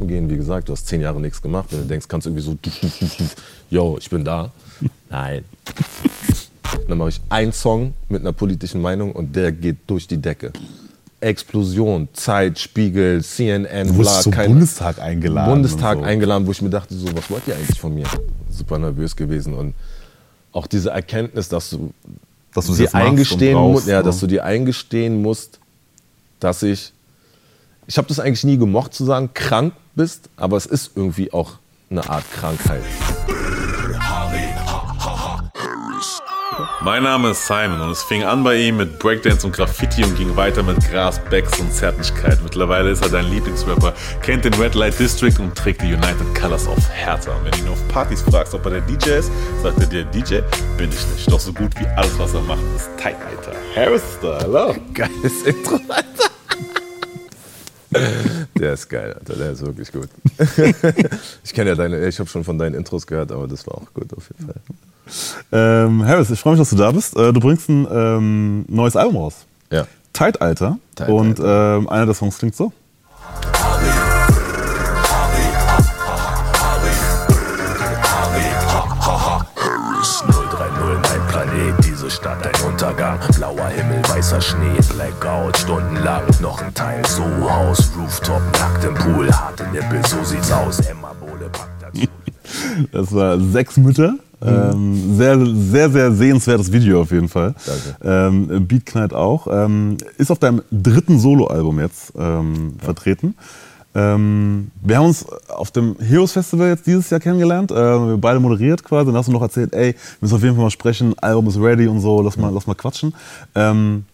[0.00, 0.28] gehen.
[0.30, 1.68] Wie gesagt, du hast zehn Jahre nichts gemacht.
[1.70, 2.56] Wenn du denkst, kannst du irgendwie so,
[3.70, 4.50] yo, ich bin da.
[5.10, 5.44] Nein.
[6.88, 10.52] Dann mache ich einen Song mit einer politischen Meinung und der geht durch die Decke.
[11.20, 15.50] Explosion, Zeit, Spiegel, CNN, Du wurdest zum Bundestag eingeladen.
[15.50, 16.08] Bundestag und so.
[16.10, 18.06] eingeladen, wo ich mir dachte, so, was wollt ihr eigentlich von mir?
[18.50, 19.74] Super nervös gewesen und
[20.52, 21.92] auch diese Erkenntnis, dass du
[22.52, 24.04] Dass du dir eingestehen musst, ja, ne?
[24.04, 25.58] dass du dir eingestehen musst,
[26.40, 26.92] dass ich,
[27.86, 31.58] ich habe das eigentlich nie gemocht zu sagen, krank bist, aber es ist irgendwie auch
[31.90, 32.82] eine Art Krankheit.
[36.82, 40.16] Mein Name ist Simon und es fing an bei ihm mit Breakdance und Graffiti und
[40.16, 42.38] ging weiter mit Gras, Becks und Zärtlichkeit.
[42.42, 43.92] Mittlerweile ist er dein Lieblingsrapper,
[44.22, 47.34] kennt den Red Light District und trägt die United Colors auf Hertha.
[47.34, 50.04] Und wenn du ihn auf Partys fragst, ob er der DJ ist, sagt er dir,
[50.04, 50.40] DJ
[50.76, 51.30] bin ich nicht.
[51.30, 53.56] Doch so gut wie alles, was er macht, ist tight, Alter.
[53.74, 54.76] Harris hello.
[54.92, 56.33] Geiles Intro, Alter.
[58.58, 60.08] Der ist geil, Alter, der ist wirklich gut.
[61.44, 63.92] ich kenne ja deine, ich habe schon von deinen Intros gehört, aber das war auch
[63.92, 64.60] gut auf jeden Fall.
[65.52, 67.16] Ähm, Harris, ich freue mich, dass du da bist.
[67.16, 69.46] Äh, du bringst ein ähm, neues Album raus.
[69.70, 69.86] Ja.
[70.12, 70.78] Tight Alter.
[70.94, 72.72] Tight und ähm, einer der Songs klingt so.
[80.04, 83.18] Harris 030, mein Planet, diese Stadt ein Untergang.
[84.24, 86.22] Weißer Schnee, Blackout, stundenlang.
[86.40, 90.80] Noch ein Teil, so Haus, Rooftop, nackt im Pool, harte Nippel, so sieht's aus.
[90.80, 92.06] Emma Bohle packt dazu.
[92.90, 94.14] Das war Sechs Mütter.
[94.40, 97.54] Ähm, sehr, sehr, sehr sehenswertes Video auf jeden Fall.
[97.66, 97.96] Danke.
[98.02, 99.46] Ähm, Beat knallt auch.
[99.50, 103.34] Ähm, ist auf deinem dritten Soloalbum jetzt ähm, vertreten.
[103.94, 107.70] Ähm, wir haben uns auf dem Heroes Festival jetzt dieses Jahr kennengelernt.
[107.70, 109.06] Äh, wir beide moderiert quasi.
[109.06, 111.14] Dann hast du noch erzählt, ey, wir müssen auf jeden Fall mal sprechen.
[111.18, 112.22] Album ist ready und so.
[112.22, 113.14] Lass mal, lass mal quatschen.
[113.54, 114.04] Ähm,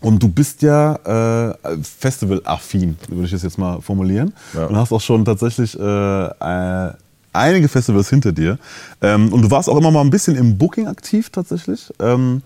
[0.00, 4.32] und du bist ja äh, Festival-affin, würde ich das jetzt mal formulieren.
[4.54, 4.66] Ja.
[4.66, 6.92] Und hast auch schon tatsächlich äh, äh,
[7.32, 8.58] einige Festivals hinter dir.
[9.02, 11.92] Ähm, und du warst auch immer mal ein bisschen im Booking aktiv tatsächlich.
[11.98, 12.42] Ähm,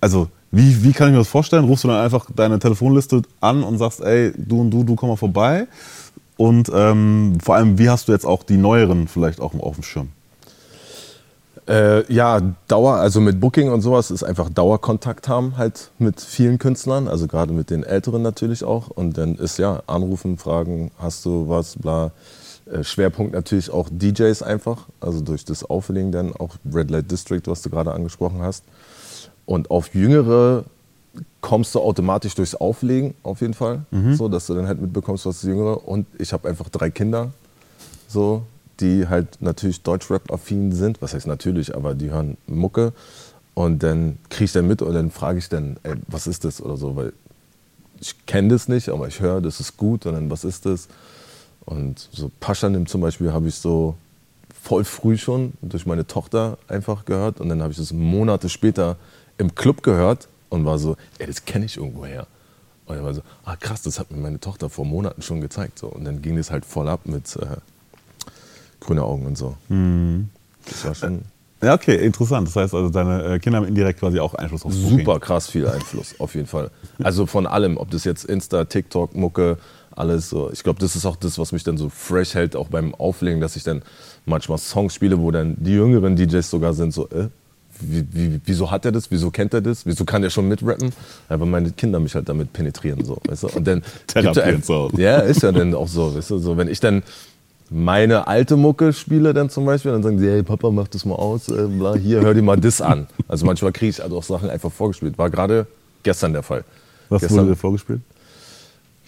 [0.00, 1.64] also, wie, wie kann ich mir das vorstellen?
[1.64, 5.08] Rufst du dann einfach deine Telefonliste an und sagst, ey, du und du, du komm
[5.08, 5.66] mal vorbei?
[6.36, 9.84] Und ähm, vor allem, wie hast du jetzt auch die neueren vielleicht auch auf dem
[9.84, 10.08] Schirm?
[11.68, 16.58] Äh, ja, Dauer, also mit Booking und sowas ist einfach Dauerkontakt haben halt mit vielen
[16.58, 18.88] Künstlern, also gerade mit den Älteren natürlich auch.
[18.88, 22.10] Und dann ist ja anrufen, fragen, hast du was, bla.
[22.70, 27.42] Äh, Schwerpunkt natürlich auch DJs einfach, also durch das Auflegen dann auch Red Light District,
[27.46, 28.64] was du gerade angesprochen hast.
[29.46, 30.64] Und auf Jüngere
[31.40, 33.84] kommst du automatisch durchs Auflegen auf jeden Fall,
[34.14, 35.86] so dass du dann halt mitbekommst, was ist Jüngere.
[35.86, 37.32] Und ich habe einfach drei Kinder,
[38.08, 38.42] so,
[38.82, 41.00] die halt natürlich Deutschrap-affin sind.
[41.00, 42.92] Was heißt natürlich, aber die hören Mucke.
[43.54, 46.60] Und dann kriege ich dann mit und dann frage ich dann, ey, was ist das
[46.60, 47.12] oder so, weil
[48.00, 50.88] ich kenne das nicht, aber ich höre, das ist gut und dann, was ist das?
[51.64, 53.94] Und so Paschanim zum Beispiel habe ich so
[54.60, 58.96] voll früh schon durch meine Tochter einfach gehört und dann habe ich das Monate später
[59.38, 62.26] im Club gehört und war so, ey, das kenne ich irgendwoher.
[62.86, 65.78] Und dann war so, ah krass, das hat mir meine Tochter vor Monaten schon gezeigt.
[65.78, 65.86] So.
[65.88, 67.56] Und dann ging das halt voll ab mit äh,
[68.82, 69.54] grüne Augen und so.
[70.68, 71.22] Das war schon
[71.62, 72.48] Ja, okay, interessant.
[72.48, 74.98] Das heißt also, deine äh, Kinder haben indirekt quasi auch Einfluss Booking.
[74.98, 76.70] super krass viel Einfluss, auf jeden Fall.
[77.02, 79.58] Also von allem, ob das jetzt Insta, TikTok, Mucke,
[79.94, 80.50] alles so.
[80.52, 83.40] Ich glaube, das ist auch das, was mich dann so fresh hält, auch beim Auflegen,
[83.40, 83.82] dass ich dann
[84.26, 87.28] manchmal Songs spiele, wo dann die jüngeren DJs sogar sind, so, äh,
[87.80, 89.10] wie, wie, wieso hat er das?
[89.10, 89.86] Wieso kennt er das?
[89.86, 90.92] Wieso kann er schon mitrappen?
[91.28, 93.48] Ja, weil meine Kinder mich halt damit penetrieren, so, weißt du?
[93.48, 93.82] Und dann
[94.14, 95.00] er Therapieren Hause.
[95.00, 96.38] Ja, ist ja dann auch so, weißt du?
[96.38, 97.02] So, wenn ich dann
[97.72, 101.14] meine alte Mucke spiele dann zum Beispiel, dann sagen sie, hey Papa, mach das mal
[101.14, 103.06] aus, äh, bla, hier, hör dir mal das an.
[103.28, 105.18] Also manchmal kriege ich halt auch Sachen einfach vorgespielt.
[105.18, 105.66] War gerade
[106.02, 106.64] gestern der Fall.
[107.08, 108.00] Was gestern, wurde dir vorgespielt?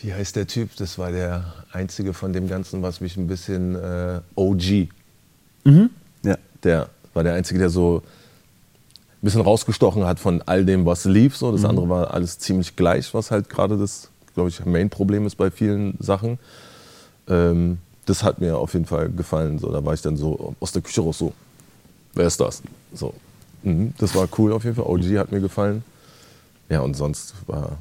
[0.00, 0.76] Wie heißt der Typ?
[0.76, 4.88] Das war der einzige von dem Ganzen, was mich ein bisschen äh, OG.
[6.22, 6.36] Ja.
[6.62, 11.36] Der war der einzige, der so ein bisschen rausgestochen hat von all dem, was lief.
[11.36, 11.52] So.
[11.52, 15.50] Das andere war alles ziemlich gleich, was halt gerade das, glaube ich, Main-Problem ist bei
[15.50, 16.38] vielen Sachen.
[17.28, 19.58] Ähm, das hat mir auf jeden Fall gefallen.
[19.58, 19.70] So.
[19.70, 21.32] Da war ich dann so aus der Küche raus so,
[22.14, 22.62] wer ist das?
[22.92, 23.14] So.
[23.62, 23.94] Mhm.
[23.98, 24.86] Das war cool auf jeden Fall.
[24.86, 25.82] OG hat mir gefallen.
[26.68, 27.78] Ja, und sonst war.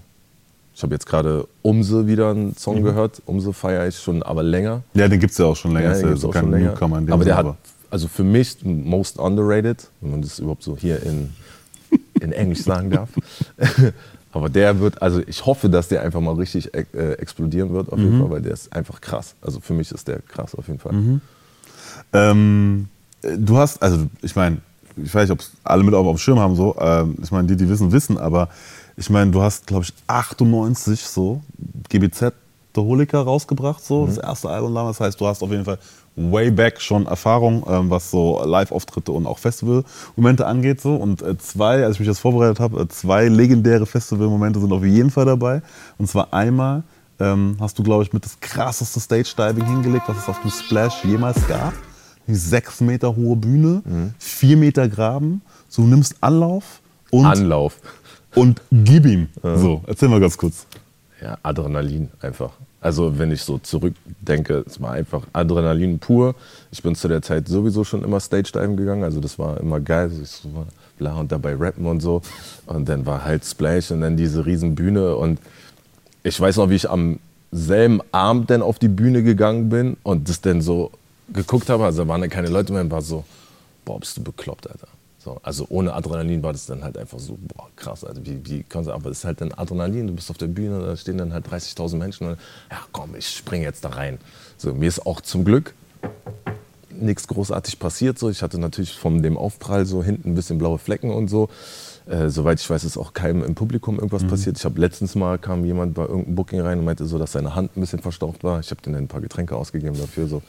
[0.76, 3.22] Ich habe jetzt gerade Umse wieder einen Song gehört.
[3.28, 4.82] Umse feiere ich schon, aber länger.
[4.96, 5.92] Ja, den gibt es ja auch schon länger.
[5.92, 6.72] Ja, den gibt's so auch kein schon länger.
[6.72, 7.56] Newcomer in dem aber der hat,
[7.92, 11.30] also für mich, most underrated, wenn man das überhaupt so hier in,
[12.20, 13.10] in Englisch sagen darf.
[14.34, 16.84] aber der wird, also ich hoffe, dass der einfach mal richtig äh,
[17.14, 18.06] explodieren wird, auf Mhm.
[18.06, 19.36] jeden Fall, weil der ist einfach krass.
[19.42, 20.94] Also für mich ist der krass, auf jeden Fall.
[20.94, 21.22] Mhm.
[22.14, 22.88] Ähm,
[23.22, 24.58] du hast, also ich meine,
[24.98, 26.76] ich weiß nicht, ob es alle mit auf dem Schirm haben, so.
[26.80, 28.50] Ähm, ich meine, die, die wissen, wissen, aber
[28.96, 31.42] ich meine, du hast, glaube ich, 98 so
[31.90, 32.34] GBZ
[32.76, 34.98] Alkoholiker rausgebracht, so das erste Album damals.
[34.98, 35.78] Das heißt, du hast auf jeden Fall
[36.16, 40.82] way back schon Erfahrung, ähm, was so Live-Auftritte und auch Festival-Momente angeht.
[40.82, 40.96] So.
[40.96, 44.84] Und äh, zwei, als ich mich das vorbereitet habe, äh, zwei legendäre Festival-Momente sind auf
[44.84, 45.62] jeden Fall dabei.
[45.98, 46.84] Und zwar einmal
[47.20, 51.04] ähm, hast du, glaube ich, mit das krasseste Stage-Diving hingelegt, was es auf dem Splash
[51.04, 51.74] jemals gab.
[52.28, 53.82] Die sechs Meter hohe Bühne,
[54.18, 55.42] vier Meter Graben.
[55.68, 56.80] So, du nimmst Anlauf
[57.12, 57.82] und, Anlauf.
[58.34, 59.28] und gib ihm.
[59.42, 60.66] So, erzähl mal ganz kurz.
[61.22, 62.52] Ja, Adrenalin einfach.
[62.84, 66.36] Also wenn ich so zurückdenke, es war einfach Adrenalin pur.
[66.70, 70.10] Ich bin zu der Zeit sowieso schon immer Stage-Diven gegangen, also das war immer geil.
[70.10, 70.50] So
[70.98, 72.22] bla und dabei rappen und so.
[72.66, 75.40] Und dann war halt Splash und dann diese riesen Bühne und
[76.24, 77.20] ich weiß noch, wie ich am
[77.54, 80.92] selben Abend dann auf die Bühne gegangen bin und das dann so
[81.32, 83.24] geguckt habe, also da waren dann keine Leute mehr und war so,
[83.86, 84.88] boah, bist du bekloppt, Alter.
[85.24, 88.64] So, also ohne Adrenalin war das dann halt einfach so, boah, krass, Alter, wie, wie
[88.64, 91.18] kannst du, aber das ist halt dann Adrenalin, du bist auf der Bühne, da stehen
[91.18, 92.38] dann halt 30.000 Menschen und
[92.70, 94.18] ja, komm, ich springe jetzt da rein.
[94.58, 95.74] So, mir ist auch zum Glück
[96.90, 98.20] nichts großartig passiert.
[98.20, 98.30] So.
[98.30, 101.50] Ich hatte natürlich von dem Aufprall so hinten ein bisschen blaue Flecken und so.
[102.06, 104.58] Äh, soweit ich weiß, ist auch keinem im Publikum irgendwas passiert.
[104.58, 107.56] Ich habe letztens mal kam jemand bei irgendeinem Booking rein und meinte so, dass seine
[107.56, 108.60] Hand ein bisschen verstaucht war.
[108.60, 110.42] Ich habe denen ein paar Getränke ausgegeben dafür, so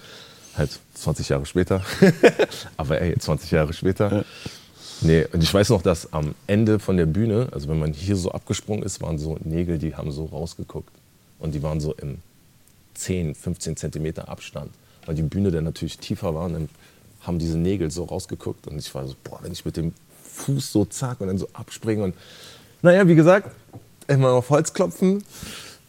[0.56, 1.82] halt 20 Jahre später.
[2.76, 4.24] Aber ey, 20 Jahre später.
[5.00, 8.16] Nee, und ich weiß noch, dass am Ende von der Bühne, also wenn man hier
[8.16, 10.90] so abgesprungen ist, waren so Nägel, die haben so rausgeguckt.
[11.38, 12.18] Und die waren so im
[12.94, 14.70] 10, 15 Zentimeter Abstand.
[15.04, 16.68] Weil die Bühne dann natürlich tiefer war und dann
[17.20, 18.66] haben diese Nägel so rausgeguckt.
[18.66, 19.92] Und ich war so, boah, wenn ich mit dem
[20.32, 22.04] Fuß so zack und dann so abspringe.
[22.04, 22.14] Und
[22.82, 23.50] naja, wie gesagt,
[24.06, 25.22] immer auf Holz klopfen.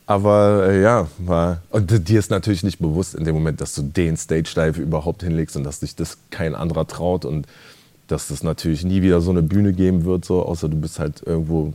[0.07, 1.61] Aber äh, ja, war.
[1.69, 5.55] Und dir ist natürlich nicht bewusst in dem Moment, dass du den Stage-Dive überhaupt hinlegst
[5.55, 7.47] und dass sich das kein anderer traut und
[8.07, 11.23] dass es natürlich nie wieder so eine Bühne geben wird, so, außer du bist halt
[11.25, 11.73] irgendwo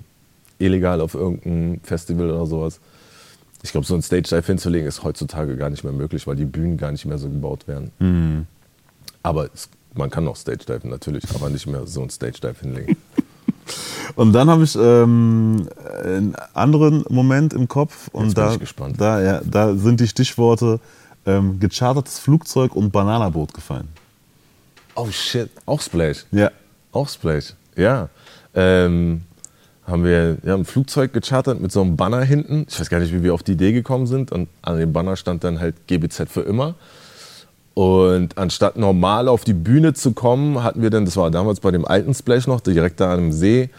[0.58, 2.80] illegal auf irgendeinem Festival oder sowas.
[3.62, 6.76] Ich glaube, so ein Stage-Dive hinzulegen ist heutzutage gar nicht mehr möglich, weil die Bühnen
[6.76, 7.90] gar nicht mehr so gebaut werden.
[9.22, 12.96] Aber es, man kann noch Stage-Diven natürlich, aber nicht mehr so ein Stage-Dive hinlegen.
[14.16, 15.68] Und dann habe ich ähm,
[16.04, 19.00] einen anderen Moment im Kopf und da, ich gespannt.
[19.00, 20.80] Da, ja, da sind die Stichworte
[21.26, 23.88] ähm, gechartertes Flugzeug und Bananaboot gefallen.
[24.94, 26.24] Oh shit, auch Splash.
[26.32, 26.50] Ja.
[26.92, 28.08] Auch Splash, ja.
[28.54, 29.22] Ähm,
[29.86, 32.66] haben wir ja, ein Flugzeug gechartert mit so einem Banner hinten.
[32.68, 34.32] Ich weiß gar nicht, wie wir auf die Idee gekommen sind.
[34.32, 36.74] Und an dem Banner stand dann halt GBZ für immer.
[37.74, 41.70] Und anstatt normal auf die Bühne zu kommen, hatten wir dann, das war damals bei
[41.70, 43.70] dem alten Splash noch, direkt da an dem See,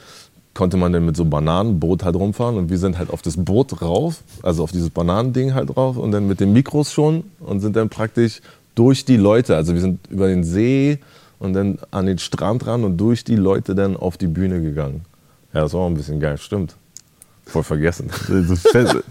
[0.53, 2.57] konnte man dann mit so einem Bananenboot halt rumfahren.
[2.57, 6.11] Und wir sind halt auf das Boot rauf, also auf dieses Bananending halt drauf und
[6.11, 8.41] dann mit den Mikros schon und sind dann praktisch
[8.81, 10.97] durch die Leute, also wir sind über den See
[11.37, 15.05] und dann an den Strand ran und durch die Leute dann auf die Bühne gegangen.
[15.53, 16.75] Ja, das war auch ein bisschen geil, stimmt.
[17.45, 18.09] Voll vergessen.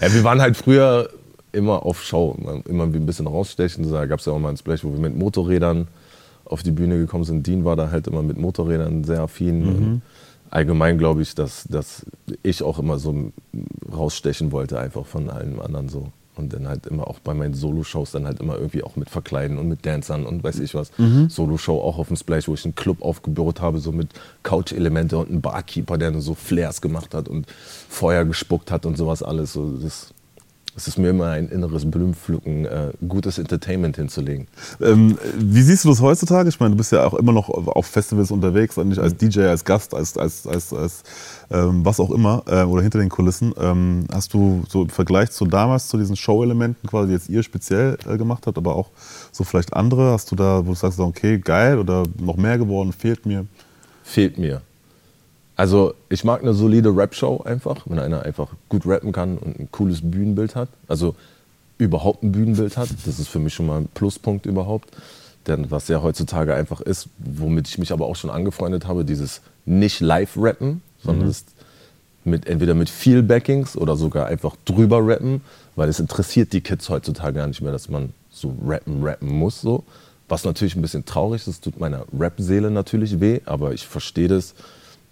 [0.00, 1.10] Ja, wir waren halt früher
[1.50, 2.36] immer auf Show,
[2.68, 3.90] immer ein bisschen rausstechen.
[3.90, 5.88] Da gab es ja auch mal ein Splash, wo wir mit Motorrädern
[6.44, 7.44] auf die Bühne gekommen sind.
[7.44, 9.66] Dean war da halt immer mit Motorrädern sehr affin.
[9.66, 10.02] Und
[10.50, 12.06] Allgemein glaube ich, dass, dass
[12.44, 13.32] ich auch immer so
[13.92, 16.12] rausstechen wollte, einfach von allen anderen so.
[16.38, 19.58] Und dann halt immer auch bei meinen Solo-Shows dann halt immer irgendwie auch mit Verkleiden
[19.58, 20.92] und mit Dancern und weiß ich was.
[21.28, 24.08] Solo-Show auch auf dem Splash, wo ich einen Club aufgebaut habe, so mit
[24.44, 27.46] Couch-Elemente und einen Barkeeper, der so Flares gemacht hat und
[27.88, 29.52] Feuer gespuckt hat und sowas alles.
[29.52, 30.14] So, das,
[30.78, 34.46] es ist mir immer ein inneres Blümpflücken, äh, gutes Entertainment hinzulegen.
[34.80, 36.48] Ähm, wie siehst du das heutzutage?
[36.48, 39.64] Ich meine, du bist ja auch immer noch auf Festivals unterwegs, nicht als DJ, als
[39.64, 41.02] Gast, als, als, als, als
[41.50, 43.52] ähm, was auch immer äh, oder hinter den Kulissen.
[43.60, 47.42] Ähm, hast du so im Vergleich zu damals, zu diesen Show-Elementen quasi, die jetzt ihr
[47.42, 48.90] speziell äh, gemacht habt, aber auch
[49.32, 52.92] so vielleicht andere, hast du da, wo du sagst, okay, geil oder noch mehr geworden,
[52.92, 53.46] fehlt mir?
[54.04, 54.62] Fehlt mir.
[55.58, 59.68] Also ich mag eine solide Rap-Show einfach, wenn einer einfach gut rappen kann und ein
[59.72, 60.68] cooles Bühnenbild hat.
[60.86, 61.16] Also
[61.78, 62.88] überhaupt ein Bühnenbild hat.
[63.04, 64.88] Das ist für mich schon mal ein Pluspunkt überhaupt.
[65.48, 69.40] Denn was ja heutzutage einfach ist, womit ich mich aber auch schon angefreundet habe, dieses
[69.64, 71.44] nicht Live-Rappen, sondern das
[72.24, 75.40] mit, entweder mit viel Backings oder sogar einfach drüber rappen,
[75.74, 79.60] weil es interessiert die Kids heutzutage gar nicht mehr, dass man so rappen, rappen muss.
[79.60, 79.82] So.
[80.28, 84.28] Was natürlich ein bisschen traurig ist, das tut meiner Rap-Seele natürlich weh, aber ich verstehe
[84.28, 84.54] das,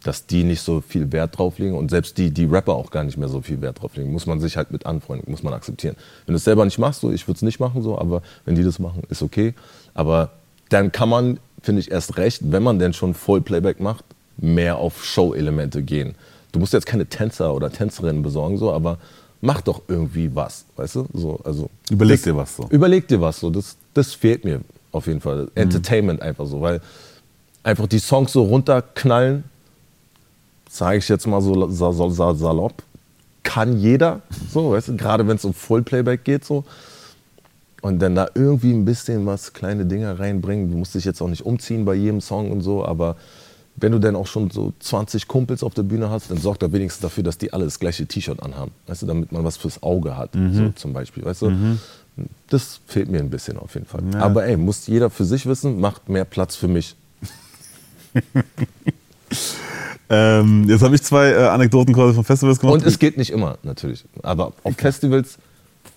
[0.03, 3.03] dass die nicht so viel Wert drauf legen und selbst die, die Rapper auch gar
[3.05, 4.13] nicht mehr so viel Wert drauf legen.
[4.13, 5.97] Muss man sich halt mit anfreunden, muss man akzeptieren.
[6.27, 8.55] Wenn du es selber nicht machst, so, ich würde es nicht machen, so, aber wenn
[8.55, 9.55] die das machen, ist okay.
[9.95, 10.31] Aber
[10.69, 14.05] dann kann man, finde ich, erst recht, wenn man denn schon Voll-Playback macht,
[14.37, 16.15] mehr auf Show-Elemente gehen.
[16.53, 18.99] Du musst jetzt keine Tänzer oder Tänzerinnen besorgen, so, aber
[19.41, 21.07] mach doch irgendwie was, weißt du?
[21.15, 22.67] So, also, Überleg das- dir was so.
[22.71, 23.51] Überleg dir was so.
[23.51, 24.61] Das, das fehlt mir
[24.93, 25.49] auf jeden Fall.
[25.55, 26.81] Entertainment einfach so, weil
[27.63, 29.45] einfach die Songs so runterknallen,
[30.69, 32.83] sage ich jetzt mal so sa- sa- sa- salopp,
[33.43, 34.21] kann jeder,
[34.53, 36.65] so, weißt du, gerade wenn es um Full-Playback geht, so.
[37.83, 40.71] Und dann da irgendwie ein bisschen was, kleine Dinge reinbringen.
[40.71, 43.15] Du musst dich jetzt auch nicht umziehen bei jedem Song und so, aber
[43.77, 46.73] wenn du dann auch schon so 20 Kumpels auf der Bühne hast, dann sorgt er
[46.73, 48.73] wenigstens dafür, dass die alle das gleiche T-Shirt anhaben.
[48.87, 50.55] Weißt du, damit man was fürs Auge hat, Mhm.
[50.55, 51.25] so zum Beispiel.
[51.25, 51.53] Weißt du?
[52.49, 54.01] Das fehlt mir ein bisschen auf jeden Fall.
[54.19, 56.97] Aber ey, muss jeder für sich wissen, macht mehr Platz für mich.
[60.09, 62.75] Ähm, jetzt habe ich zwei äh, Anekdoten quasi von Festivals gemacht.
[62.75, 64.05] Und es geht nicht immer, natürlich.
[64.23, 65.39] Aber auf Festivals,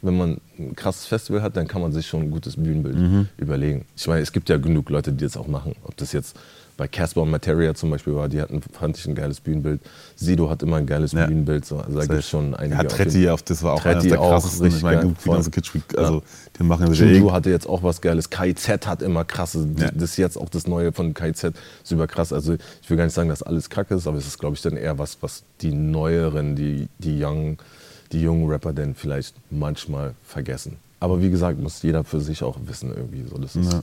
[0.01, 3.27] wenn man ein krasses Festival hat, dann kann man sich schon ein gutes Bühnenbild Mhm.
[3.37, 3.85] überlegen.
[3.95, 5.75] Ich meine, es gibt ja genug Leute, die das auch machen.
[5.83, 6.35] Ob das jetzt
[6.79, 9.81] bei Casper und Materia zum Beispiel war, die hatten, fand ich, ein geiles Bühnenbild.
[10.15, 11.25] Sido hat immer ein geiles Ja.
[11.25, 11.65] Bühnenbild.
[11.65, 11.77] So.
[11.77, 12.75] Also da gibt es schon einige.
[12.81, 14.61] ja, Tretti, auf das war auch Tretti der auch krassesten.
[14.63, 15.33] richtig ich meine, geil, die voll.
[15.35, 16.21] ganze Kitsch, also Ja.
[16.57, 18.29] die machen Juju hatte jetzt auch was Geiles.
[18.29, 19.67] KIZ hat immer krasse.
[19.77, 19.91] Ja.
[19.91, 21.43] Das ist jetzt auch das Neue von KIZ.
[21.83, 22.31] Ist über krass.
[22.31, 24.61] Also ich will gar nicht sagen, dass alles kacke ist, aber es ist, glaube ich,
[24.61, 27.57] dann eher was, was die Neueren, die, die, young,
[28.13, 30.77] die jungen Rapper dann vielleicht manchmal vergessen.
[31.01, 33.25] Aber wie gesagt, muss jeder für sich auch wissen irgendwie.
[33.29, 33.81] So, das ist Ja.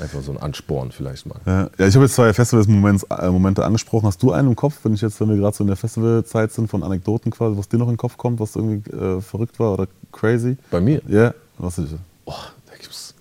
[0.00, 1.40] Einfach so ein Ansporn vielleicht mal.
[1.46, 4.06] Ja, ja, ich habe jetzt zwei Festivals-Momente äh, angesprochen.
[4.06, 6.52] Hast du einen im Kopf, wenn ich jetzt, wenn wir gerade so in der Festivalzeit
[6.52, 9.58] sind, von Anekdoten quasi, was dir noch in den Kopf kommt, was irgendwie äh, verrückt
[9.58, 10.56] war oder crazy?
[10.70, 11.00] Bei mir?
[11.08, 12.32] Ja, was ist Oh,
[12.66, 13.14] da gibt's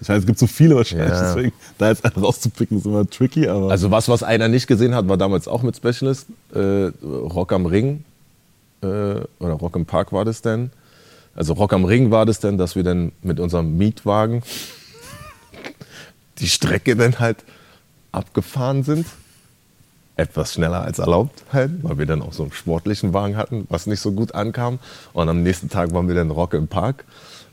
[0.00, 1.34] Ich weiß, es gibt so viele wahrscheinlich, Ja.
[1.34, 3.70] deswegen da jetzt einen rauszupicken ist immer tricky, aber.
[3.70, 6.26] Also was, was einer nicht gesehen hat, war damals auch mit Specialist.
[6.54, 8.04] Äh, Rock am Ring
[8.82, 10.70] äh, oder Rock im Park war das denn.
[11.34, 14.42] Also Rock am Ring war das denn, dass wir dann mit unserem Mietwagen
[16.38, 17.38] die Strecke dann halt
[18.12, 19.06] abgefahren sind.
[20.16, 23.86] Etwas schneller als erlaubt halt, weil wir dann auch so einen sportlichen Wagen hatten, was
[23.86, 24.78] nicht so gut ankam.
[25.12, 27.04] Und am nächsten Tag waren wir dann Rock im Park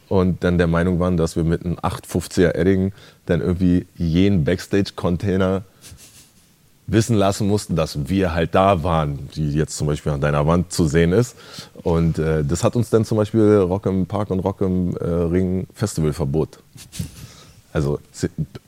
[0.10, 2.92] und dann der Meinung waren, dass wir mit einem 850er Edding
[3.26, 5.64] dann irgendwie jeden Backstage-Container
[6.86, 10.74] wissen lassen mussten, dass wir halt da waren, die jetzt zum Beispiel an deiner Wand
[10.74, 11.36] zu sehen ist.
[11.84, 15.06] Und äh, das hat uns dann zum Beispiel Rock im Park und Rock im äh,
[15.06, 16.60] Ring Festivalverbot.
[17.74, 18.00] Also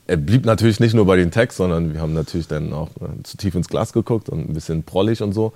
[0.06, 3.22] er blieb natürlich nicht nur bei den Tags, sondern wir haben natürlich dann auch äh,
[3.22, 5.52] zu tief ins Glas geguckt und ein bisschen prollig und so.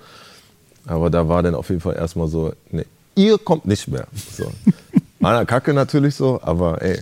[0.85, 4.07] Aber da war dann auf jeden Fall erstmal so, nee, ihr kommt nicht mehr.
[4.31, 4.51] So.
[5.19, 6.99] Meiner Kacke natürlich so, aber ey,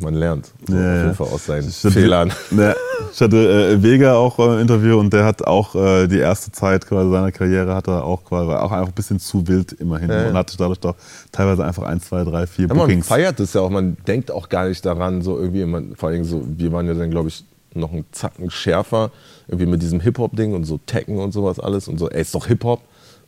[0.00, 1.02] man lernt so Ja, auf ja.
[1.02, 2.32] jeden Fall aus seinen Ich hatte- Fehlern.
[2.50, 2.74] Ne,
[3.12, 3.36] ich hatte
[3.72, 7.10] äh, Vega auch äh, im Interview und der hat auch äh, die erste Zeit quasi
[7.10, 10.22] seiner Karriere hat er auch quasi war auch einfach ein bisschen zu wild immerhin Ja,
[10.22, 10.28] ja.
[10.28, 10.96] und hatte dadurch doch
[11.32, 13.06] teilweise einfach ein, zwei, drei, vier Ja, man Bookings.
[13.06, 16.24] feiert es ja auch, man denkt auch gar nicht daran, so irgendwie, man, vor allem
[16.24, 19.10] so, wir waren ja dann, glaube ich, noch einen Zacken schärfer,
[19.46, 22.46] irgendwie mit diesem Hip-Hop-Ding und so Tekken und sowas alles und so, ey, ist doch
[22.46, 22.80] Hip-Hop,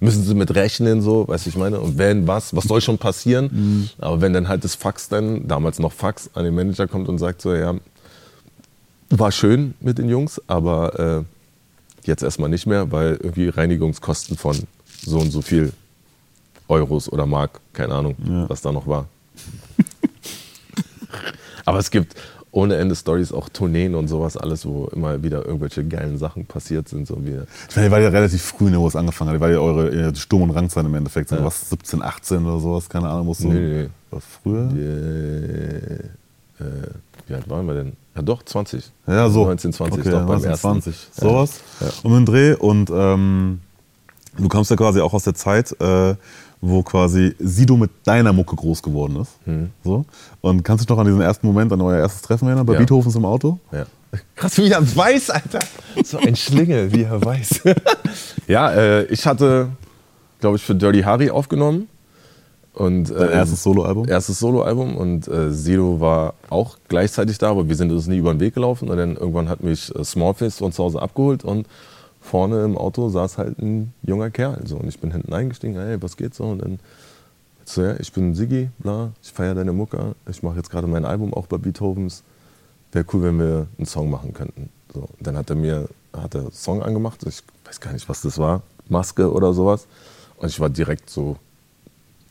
[0.03, 2.99] müssen sie mit rechnen, so, weißt du, ich meine, und wenn was, was soll schon
[2.99, 3.89] passieren?
[3.99, 7.19] Aber wenn dann halt das Fax dann, damals noch Fax, an den Manager kommt und
[7.19, 7.75] sagt so, ja,
[9.11, 14.57] war schön mit den Jungs, aber äh, jetzt erstmal nicht mehr, weil irgendwie Reinigungskosten von
[15.05, 15.73] so und so viel
[16.69, 18.49] Euros oder Mark, keine Ahnung, Ja.
[18.49, 19.07] was da noch war.
[21.65, 22.15] Aber es gibt
[22.53, 26.87] ohne Ende Stories, auch Tourneen und sowas, alles, wo immer wieder irgendwelche geilen Sachen passiert
[26.89, 27.07] sind.
[27.07, 27.39] So wie,
[27.71, 29.37] Ich meine, ihr wart ja relativ früh, ne, wo es angefangen hat.
[29.37, 31.31] Ihr war ja eure Sturm- und Rangzeit im Endeffekt.
[31.31, 31.45] So Ja.
[31.47, 33.27] was, 17, 18 oder sowas, keine Ahnung.
[33.27, 33.89] Musst du, Nee, nee, nee.
[34.11, 34.71] Was früher?
[34.71, 35.95] äh,
[36.63, 36.91] äh,
[37.27, 37.93] wie alt waren wir denn?
[38.15, 38.93] Ja doch, 20.
[39.07, 39.45] Ja, so.
[39.47, 40.83] 19, 20 okay, doch beim 19, ersten.
[40.83, 41.09] 20.
[41.13, 41.61] Sowas.
[41.81, 41.87] Ja.
[42.03, 42.53] Um den Dreh.
[42.55, 43.61] Und ähm,
[44.37, 46.15] du kamst ja quasi auch aus der Zeit, äh,
[46.65, 49.33] wo quasi Sido mit deiner Mucke groß geworden ist.
[49.47, 49.71] Mhm.
[49.83, 50.05] So.
[50.41, 52.75] Und kannst du dich noch an diesen ersten Moment, an euer erstes Treffen erinnern, bei
[52.75, 52.79] Ja.
[52.79, 53.59] Beethovens im Auto?
[53.73, 53.85] Ja.
[54.37, 55.59] Krass, wie er weiß, Alter.
[56.05, 57.63] So ein Schlingel, wie er weiß.
[58.47, 59.71] ja, äh, ich hatte,
[60.41, 61.89] glaube ich, für Dirty Harry aufgenommen.
[62.75, 64.09] Und, äh, erstes Soloalbum?
[64.09, 68.33] Erstes Soloalbum und äh, Sido war auch gleichzeitig da, aber wir sind uns nie über
[68.33, 68.89] den Weg gelaufen.
[68.89, 71.67] Und dann irgendwann hat mich äh, Smallface von zu Hause abgeholt und
[72.23, 74.63] vorne im Auto saß halt ein junger Kerl.
[74.65, 74.77] So.
[74.77, 76.45] Und ich bin hinten eingestiegen, hey, was geht so?
[76.45, 76.79] Und dann
[77.65, 81.05] so, ja, ich bin Siggi, bla, ich feiere deine Mucke, ich mache jetzt gerade mein
[81.05, 82.23] Album auch bei Beethovens.
[82.93, 84.71] Wäre cool, wenn wir einen Song machen könnten.
[84.93, 85.09] So.
[85.21, 88.63] Dann hat er mir hat er Song angemacht, ich weiß gar nicht, was das war,
[88.89, 89.87] Maske oder sowas.
[90.37, 91.37] Und ich war direkt so,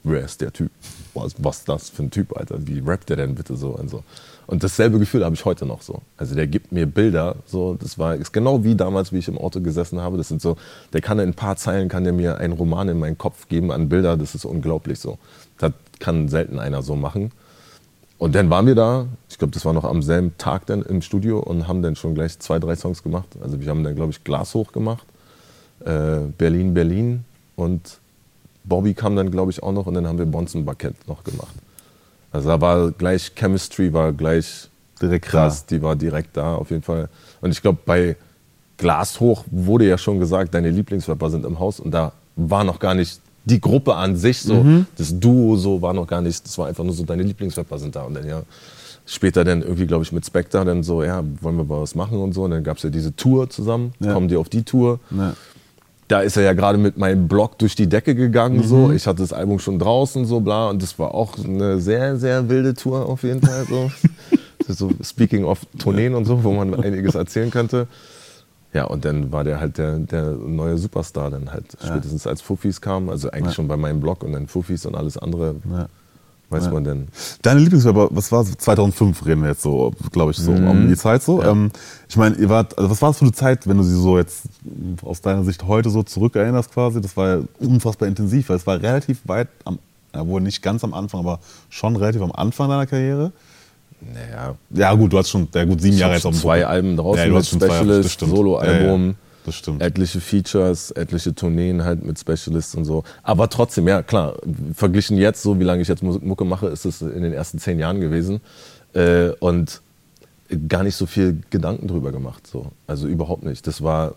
[0.03, 0.71] wer ist der Typ?
[1.13, 2.65] Was, was ist das für ein Typ, Alter?
[2.67, 3.69] Wie rappt der denn bitte so?
[3.69, 4.03] Und, so.
[4.47, 6.01] Und dasselbe Gefühl habe ich heute noch so.
[6.17, 9.37] Also der gibt mir Bilder, so, das war ist genau wie damals, wie ich im
[9.37, 10.17] Auto gesessen habe.
[10.17, 10.57] Das sind so,
[10.93, 13.71] der kann in ein paar Zeilen, kann der mir einen Roman in meinen Kopf geben
[13.71, 15.17] an Bilder, das ist unglaublich so.
[15.57, 17.31] Das kann selten einer so machen.
[18.17, 21.01] Und dann waren wir da, ich glaube, das war noch am selben Tag dann im
[21.01, 23.29] Studio und haben dann schon gleich zwei, drei Songs gemacht.
[23.41, 25.07] Also wir haben dann, glaube ich, Glas hoch gemacht,
[25.83, 27.99] äh, Berlin, Berlin und
[28.63, 31.55] Bobby kam dann, glaube ich, auch noch und dann haben wir Bonzen Bucket noch gemacht.
[32.31, 34.69] Also da war gleich Chemistry, war gleich
[35.01, 37.09] Direkt krass, die war direkt da auf jeden Fall.
[37.41, 38.15] Und ich glaube, bei
[38.77, 42.79] Glas hoch wurde ja schon gesagt, deine Lieblingsrapper sind im Haus und da war noch
[42.79, 44.63] gar nicht die Gruppe an sich, so
[44.97, 47.95] das Duo so war noch gar nicht, das war einfach nur so, deine Lieblingsrapper sind
[47.95, 48.43] da und dann ja
[49.07, 52.19] später dann irgendwie, glaube ich, mit Spectre dann so, ja, wollen wir mal was machen
[52.19, 54.13] und so und dann gab es ja diese Tour zusammen, Ja.
[54.13, 54.99] kommen die auf die Tour.
[55.09, 55.33] Ja.
[56.11, 58.63] Da ist er ja gerade mit meinem Blog durch die Decke gegangen, Mhm.
[58.63, 58.91] so.
[58.91, 60.69] Ich hatte das Album schon draußen, so bla.
[60.69, 63.65] Und das war auch eine sehr, sehr wilde Tour auf jeden Fall.
[63.69, 63.89] So,
[64.67, 67.87] so speaking of Tourneen und so, wo man einiges erzählen könnte.
[68.73, 72.81] Ja, und dann war der halt der, der neue Superstar dann halt, spätestens als Fuffis
[72.81, 73.09] kam.
[73.09, 73.53] Also eigentlich Ja.
[73.53, 75.87] schon bei meinem Blog und dann Fuffis und alles andere, Ja.
[76.51, 76.71] Weiß Ja.
[76.71, 77.07] man denn.
[77.41, 80.67] Deine Lieblingsrapper, was war 2005 reden wir jetzt so, glaube ich, so Mhm.
[80.67, 81.41] um die Zeit so.
[81.41, 81.71] Ähm,
[82.09, 84.17] ich meine, ihr wart, also was war das für eine Zeit, wenn du sie so
[84.17, 84.43] jetzt
[85.03, 87.01] aus deiner Sicht heute so zurückerinnerst quasi?
[87.01, 89.79] Das war ja unfassbar intensiv, weil es war relativ weit am,
[90.13, 91.39] ja, wohl nicht ganz am Anfang, aber
[91.69, 93.31] schon relativ am Anfang deiner Karriere.
[94.01, 96.65] Naja, Ja gut, du hast schon, ja gut, sieben ich Jahre jetzt auf dem zwei.
[96.65, 98.19] Alben draußen Ja, du hast Specialist.
[98.19, 99.01] Soloalbum.
[99.01, 99.13] Ja, ja,
[99.45, 99.81] das stimmt.
[99.81, 103.03] etliche Features, etliche Tourneen halt mit Specialists und so.
[103.23, 104.35] Aber trotzdem, ja klar,
[104.73, 107.79] verglichen jetzt, so wie lange ich jetzt Mucke mache, ist es in den ersten zehn
[107.79, 108.41] Jahren gewesen.
[108.93, 109.81] Äh, und
[110.67, 112.47] gar nicht so viel Gedanken drüber gemacht.
[112.47, 112.71] So.
[112.87, 113.65] Also überhaupt nicht.
[113.67, 114.15] Das war,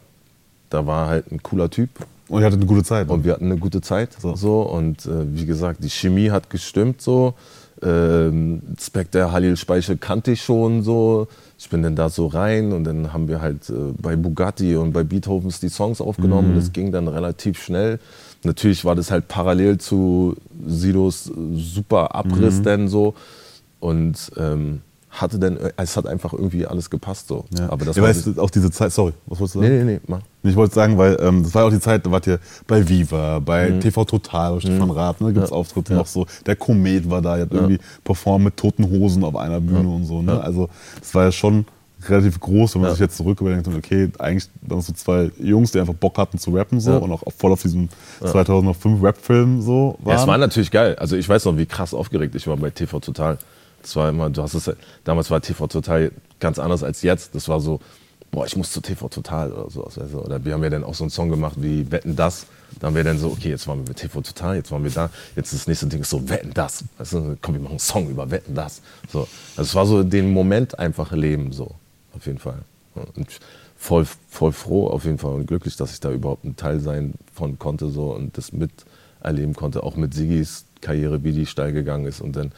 [0.70, 1.90] da war halt ein cooler Typ
[2.28, 3.08] Und ihr hattet eine gute Zeit.
[3.08, 4.10] und wir hatten eine gute Zeit.
[4.18, 4.34] So.
[4.34, 4.62] So.
[4.62, 7.34] Und äh, wie gesagt, die Chemie hat gestimmt so.
[7.84, 11.28] Ähm, Spectre, Halil Speichel kannte ich schon so.
[11.58, 14.92] Ich bin dann da so rein und dann haben wir halt äh, bei Bugatti und
[14.92, 18.00] bei Beethovens die Songs aufgenommen und das ging dann relativ schnell.
[18.42, 20.36] Natürlich war das halt parallel zu
[20.66, 23.14] Sidos äh, super Abriss denn so
[23.80, 24.80] und ähm,
[25.14, 27.44] hatte dann, äh, es hat einfach irgendwie alles gepasst so.
[27.56, 27.70] ja.
[27.70, 29.72] Aber das ja, weißt auch diese Zeit, sorry, was wolltest du sagen?
[29.72, 30.20] nee, nee, nee, mach.
[30.42, 32.86] Ich wollte sagen, weil ähm, das war ja auch die Zeit, da wart ihr bei
[32.86, 35.56] Viva, bei TV Total, bei Stefan Rath, ne, gibt es Ja.
[35.56, 36.00] Auftritte Ja.
[36.00, 36.26] noch so.
[36.46, 40.04] Der Komet war da, ihr habt irgendwie performt mit toten Hosen auf einer Bühne und
[40.04, 40.20] so.
[40.20, 40.40] Ne?
[40.40, 40.68] Also
[41.00, 41.64] das war ja schon
[42.06, 45.30] relativ groß, wenn man sich jetzt zurück überdenkt, und okay, eigentlich waren es so zwei
[45.38, 47.88] Jungs, die einfach Bock hatten zu rappen so und auch voll auf diesem
[48.20, 50.16] 2005 Rap-Film so waren.
[50.16, 50.96] Ja, es war natürlich geil.
[50.96, 53.38] Also ich weiß noch, wie krass aufgeregt ich war bei TV Total.
[53.84, 54.70] Das war immer, du hast es,
[55.04, 56.10] damals war TV Total
[56.40, 57.34] ganz anders als jetzt.
[57.34, 57.80] Das war so,
[58.30, 59.94] boah, ich muss zu TV Total oder sowas.
[59.94, 60.18] Du?
[60.18, 62.46] Oder wir haben ja dann auch so einen Song gemacht wie Wetten das.
[62.80, 64.90] Da haben wir dann so, okay, jetzt waren wir mit TV Total, jetzt waren wir
[64.90, 65.10] da.
[65.36, 66.84] Jetzt das nächste Ding ist so, Wetten das.
[67.10, 67.36] Du?
[67.42, 68.80] Komm, wir machen einen Song über Wetten das.
[69.12, 69.28] So.
[69.56, 71.70] Also es war so den Moment einfach leben, so.
[72.14, 72.62] Auf jeden Fall.
[72.94, 73.40] Und
[73.76, 77.14] voll, voll froh auf jeden Fall und glücklich, dass ich da überhaupt ein Teil sein
[77.34, 82.06] von konnte so und das miterleben konnte, auch mit Sigis Karriere, wie die steil gegangen
[82.06, 82.52] ist und dann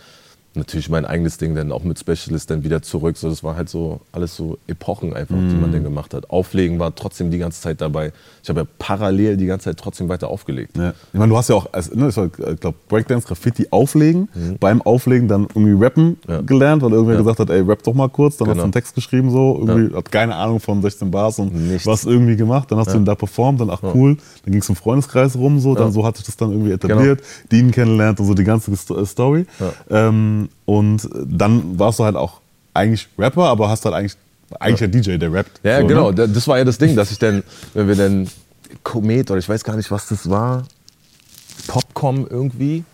[0.57, 3.17] natürlich mein eigenes Ding dann auch mit Specialist dann wieder zurück.
[3.17, 6.31] So, das war halt so alles so Epochen einfach, die man dann gemacht hat.
[6.31, 8.13] Auflegen war trotzdem die ganze Zeit dabei.
[8.43, 10.77] Ich habe ja parallel die ganze Zeit trotzdem weiter aufgelegt.
[10.77, 10.95] Ja.
[11.13, 12.15] Ich meine, du hast ja auch, als, ne, ich
[12.61, 14.29] glaube, Breakdance, Graffiti auflegen,
[14.61, 16.17] beim Auflegen dann irgendwie rappen Mhm.
[16.29, 16.41] Ja.
[16.43, 17.21] gelernt, weil irgendwer Ja.
[17.21, 18.65] gesagt hat, ey, rap doch mal kurz, dann hast du Genau.
[18.65, 21.87] einen Text geschrieben so, irgendwie, hat keine Ahnung von 16 Bars und Nichts.
[21.87, 24.69] was irgendwie gemacht, dann hast du ihn da performt, dann ach cool, dann ging es
[24.69, 28.27] im Freundeskreis rum, so, dann so hat sich das dann irgendwie etabliert, Dean kennenlernt und
[28.27, 29.47] so die ganze äh, Story.
[29.91, 32.41] Ähm, und dann warst du halt auch
[32.75, 34.15] eigentlich Rapper, aber hast halt eigentlich,
[34.61, 35.61] eigentlich ein DJ, der rappt.
[35.65, 36.11] Ja, so, genau.
[36.11, 36.15] Ne?
[36.15, 37.43] Da- Das war ja das Ding, dass ich dann,
[37.75, 38.29] wenn wir dann
[38.83, 40.65] Komet oder ich weiß gar nicht, was das war,
[41.67, 42.85] Popcom irgendwie,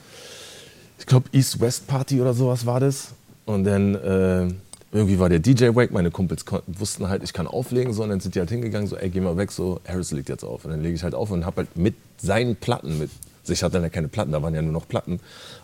[0.98, 3.08] ich glaube East-West Party oder sowas war das.
[3.44, 4.48] Und dann äh,
[4.92, 8.20] irgendwie war der DJ weg, meine Kumpels wussten halt, ich kann auflegen, so, und dann
[8.20, 10.64] sind die halt hingegangen, so, ey, geh mal weg, so, Harris legt jetzt auf.
[10.64, 13.10] Und dann lege ich halt auf und hab halt mit seinen Platten, mit,
[13.42, 15.18] also ich hatte dann ja keine Platten, da waren ja nur noch Platten,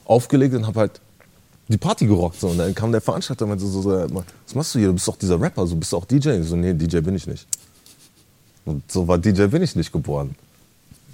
[0.07, 1.01] aufgelegt und hab halt
[1.69, 2.41] die Party gerockt.
[2.41, 2.49] So.
[2.49, 4.89] Und dann kam der Veranstalter und meinte so, so, was machst du hier?
[4.89, 6.31] Du bist doch dieser Rapper, so bist du auch DJ.
[6.41, 7.47] Ich so, nee, DJ bin ich nicht.
[8.65, 10.35] Und so war DJ bin ich nicht geboren.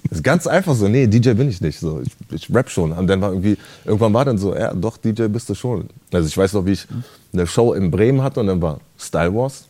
[0.09, 1.79] Das ist ganz einfach so, nee, DJ bin ich nicht.
[1.79, 2.91] So, ich, ich rap schon.
[2.91, 5.89] Und dann war irgendwie, irgendwann war dann so, ja, doch, DJ bist du schon.
[6.11, 6.87] Also ich weiß noch, wie ich
[7.33, 9.65] eine Show in Bremen hatte und dann war Style Wars,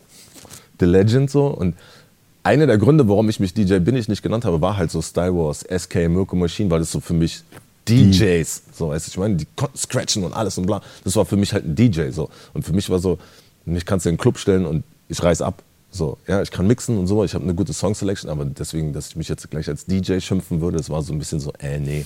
[0.80, 1.48] The Legend so.
[1.48, 1.76] Und
[2.44, 5.02] einer der Gründe, warum ich mich DJ bin ich nicht genannt habe, war halt so
[5.02, 7.44] Style Wars, SK, Mirko Machine, weil das so für mich
[7.88, 10.82] DJs, so weißt du, ich meine, die konnten scratchen und alles und bla.
[11.04, 12.30] Das war für mich halt ein DJ so.
[12.54, 13.18] Und für mich war so,
[13.66, 15.62] mich kannst du in den Club stellen und ich reiß ab.
[15.92, 18.92] So, ja, ich kann mixen und so, ich habe eine gute Song Selection, aber deswegen,
[18.92, 21.54] dass ich mich jetzt gleich als DJ schimpfen würde, das war so ein bisschen so,
[21.60, 22.06] äh, nee.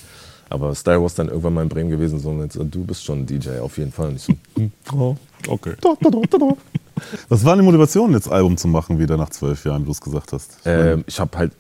[0.50, 3.20] Aber Style Wars dann irgendwann mal in Bremen gewesen, so, und jetzt, du bist schon
[3.22, 4.10] ein DJ, auf jeden Fall.
[4.10, 5.16] Und ich so, hm, Oh,
[5.48, 5.74] okay.
[7.30, 10.02] Was war die Motivation, jetzt Album zu machen, wieder nach zwölf Jahren, wie du es
[10.02, 10.58] gesagt hast?
[10.66, 11.52] Ähm, ich habe halt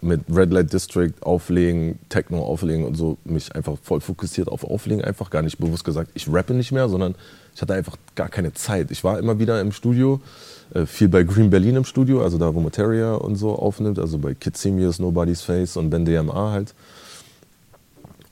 [0.00, 5.02] mit Red Light District auflegen, Techno auflegen und so mich einfach voll fokussiert auf Auflegen,
[5.04, 7.14] einfach gar nicht bewusst gesagt, ich rappe nicht mehr, sondern
[7.54, 8.90] ich hatte einfach gar keine Zeit.
[8.90, 10.20] Ich war immer wieder im Studio,
[10.74, 14.18] äh, viel bei Green Berlin im Studio, also da, wo Materia und so aufnimmt, also
[14.18, 16.74] bei Kid Simius, Nobody's Face und Ben DMA halt.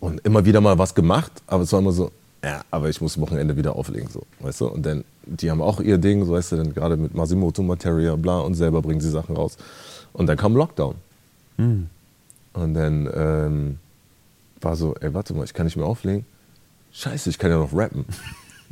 [0.01, 2.11] Und immer wieder mal was gemacht, aber es war immer so,
[2.45, 4.67] ja, aber ich muss Wochenende wieder auflegen, so, weißt du?
[4.67, 8.17] Und dann, die haben auch ihr Ding, so weißt du, dann gerade mit Masimoto, Materia,
[8.17, 9.57] bla, und selber bringen sie Sachen raus.
[10.13, 10.97] Und dann kam Lockdown.
[11.57, 13.79] Und dann ähm,
[14.61, 16.25] war so, ey, warte mal, ich kann nicht mehr auflegen.
[16.93, 18.05] Scheiße, ich kann ja noch rappen.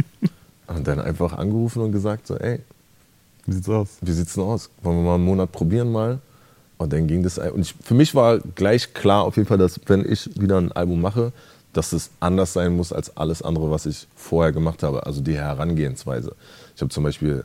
[0.69, 2.61] und dann einfach angerufen und gesagt so, ey,
[3.47, 3.89] Wie sieht's aus?
[4.01, 4.71] wie sieht's denn aus?
[4.83, 6.21] Wollen wir mal einen Monat probieren mal?
[6.79, 7.39] Und dann ging das.
[7.39, 10.73] Und ich, für mich war gleich klar auf jeden Fall, dass wenn ich wieder ein
[10.73, 11.33] Album mache,
[11.73, 15.07] dass es anders sein muss als alles andere, was ich vorher gemacht habe.
[15.07, 16.35] Also die Herangehensweise.
[16.75, 17.45] Ich habe zum Beispiel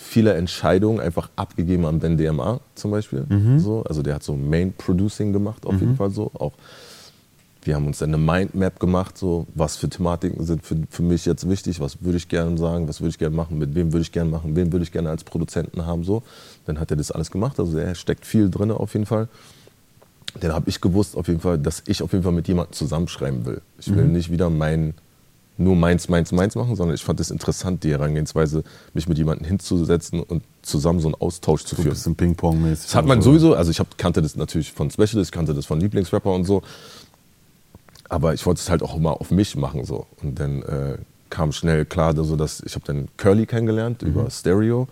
[0.00, 3.26] viele Entscheidungen einfach abgegeben an Ben DMA zum Beispiel.
[3.58, 3.82] So.
[3.82, 6.30] Also der hat so Main Producing gemacht auf jeden Fall so.
[6.34, 6.52] Auch
[7.62, 11.26] wir haben uns dann eine Mindmap gemacht, so was für Thematiken sind für, für mich
[11.26, 14.02] jetzt wichtig, was würde ich gerne sagen, was würde ich gerne machen, mit wem würde
[14.02, 16.22] ich gerne machen, wen würde ich gerne als Produzenten haben, so.
[16.64, 19.28] Dann hat er das alles gemacht, also er steckt viel drin auf jeden Fall.
[20.40, 23.44] Dann habe ich gewusst auf jeden Fall, dass ich auf jeden Fall mit jemandem zusammenschreiben
[23.44, 23.60] will.
[23.78, 24.94] Ich will nicht wieder mein,
[25.58, 28.62] nur meins, meins, meins machen, sondern ich fand es interessant, die Herangehensweise,
[28.94, 31.94] mich mit jemandem hinzusetzen und zusammen so einen Austausch zu So ein führen.
[31.94, 32.86] bisschen Ping-Pong-mäßig.
[32.86, 35.80] Das hat man sowieso, also ich hab, kannte das natürlich von Specialist, kannte das von
[35.80, 36.62] Lieblingsrapper und so.
[38.08, 40.06] Aber ich wollte es halt auch immer auf mich machen so.
[40.22, 44.88] Und dann äh, kam schnell klar, also, dass ich habe dann Curly kennengelernt über Stereo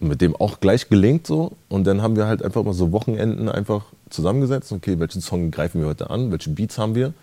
[0.00, 1.52] und mit dem auch gleich gelingt so.
[1.68, 4.72] Und dann haben wir halt einfach mal so Wochenenden einfach zusammengesetzt.
[4.72, 6.30] Okay, welchen Song greifen wir heute an?
[6.30, 7.14] Welche Beats haben wir?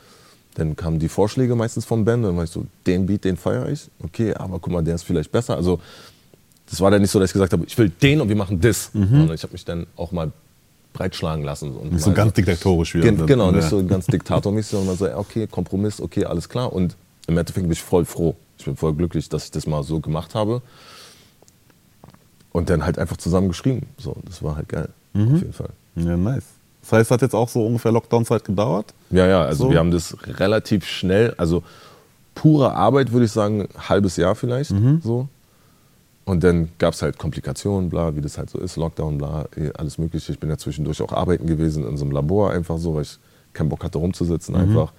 [0.56, 2.26] Dann kamen die Vorschläge meistens vom Band.
[2.26, 3.90] Dann war ich so, den Beat, den feiere ich.
[4.04, 5.56] Okay, aber guck mal, der ist vielleicht besser.
[5.56, 5.80] Also
[6.70, 8.60] das war dann nicht so, dass ich gesagt habe, ich will den und wir machen
[8.60, 8.92] das.
[8.94, 10.32] Sondern ich habe mich dann auch mal
[10.94, 11.76] breitschlagen lassen.
[11.76, 13.06] Und Nicht so ganz diktatorisch wieder.
[13.06, 13.70] Gen genau, nicht Ja.
[13.70, 16.74] so ganz diktatormäßig, sondern so, okay, Kompromiss, okay, alles klar.
[16.74, 16.96] Und
[17.28, 18.36] im Endeffekt bin ich voll froh.
[18.58, 20.62] Ich bin voll glücklich, dass ich das mal so gemacht habe.
[22.52, 23.86] Und dann halt einfach zusammen geschrieben.
[23.98, 24.90] So, das war halt geil.
[25.14, 25.36] Mhm.
[25.36, 25.70] Auf jeden Fall.
[25.96, 26.44] Ja, nice.
[26.82, 28.94] Das heißt, hat jetzt auch so ungefähr Lockdown-Zeit gedauert?
[29.12, 29.72] Ja, ja, also So.
[29.72, 31.62] wir haben das relativ schnell, also
[32.36, 34.72] pure Arbeit würde ich sagen, halbes Jahr vielleicht.
[34.72, 35.02] Mhm.
[35.04, 35.28] So.
[36.26, 39.72] Und dann gab es halt Komplikationen, bla, wie das halt so ist, Lockdown, bla, eh,
[39.78, 40.32] alles Mögliche.
[40.32, 43.18] Ich bin ja zwischendurch auch arbeiten gewesen in so einem Labor, einfach so, weil ich
[43.54, 44.62] keinen Bock hatte rumzusitzen, Mhm.
[44.62, 44.94] einfach.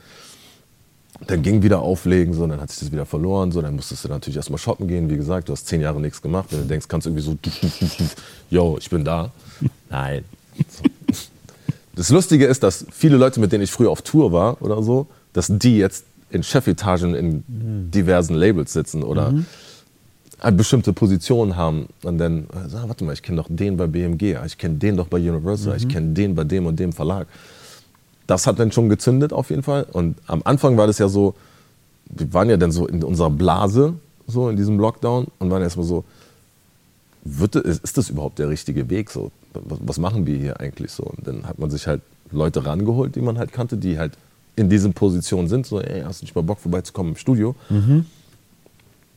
[1.27, 4.09] Dann ging wieder auflegen, so, dann hat sich das wieder verloren, so, dann musstest du
[4.09, 5.09] natürlich erstmal shoppen gehen.
[5.11, 7.37] Wie gesagt, du hast zehn Jahre nichts gemacht, wenn du denkst, kannst du irgendwie so,
[8.51, 9.31] yo, ich bin da.
[9.91, 10.25] Nein.
[10.69, 10.83] So.
[12.01, 15.07] Das Lustige ist, dass viele Leute, mit denen ich früher auf Tour war oder so,
[15.35, 17.45] dass die jetzt in Chefetagen in
[17.91, 19.35] diversen Labels sitzen oder
[20.39, 21.89] eine bestimmte Position haben.
[22.03, 25.09] Und dann, sag, warte mal, ich kenne doch den bei BMG, ich kenne den doch
[25.09, 27.27] bei Universal, ich kenne den bei dem und dem Verlag.
[28.27, 29.87] Das hat dann schon gezündet auf jeden Fall.
[29.93, 31.35] Und am Anfang war das ja so,
[32.07, 33.93] wir waren ja dann so in unserer Blase,
[34.27, 36.05] so in diesem Lockdown und waren erstmal so,
[37.25, 39.11] wird, ist ist das überhaupt der richtige Weg?
[39.11, 39.31] So?
[39.53, 41.03] Was, machen wir hier eigentlich so?
[41.05, 44.13] Und dann hat man sich halt Leute rangeholt, die man halt kannte, die halt
[44.57, 45.67] in diesen Positionen sind.
[45.67, 47.55] So, ey, hast du nicht mal Bock vorbeizukommen im Studio?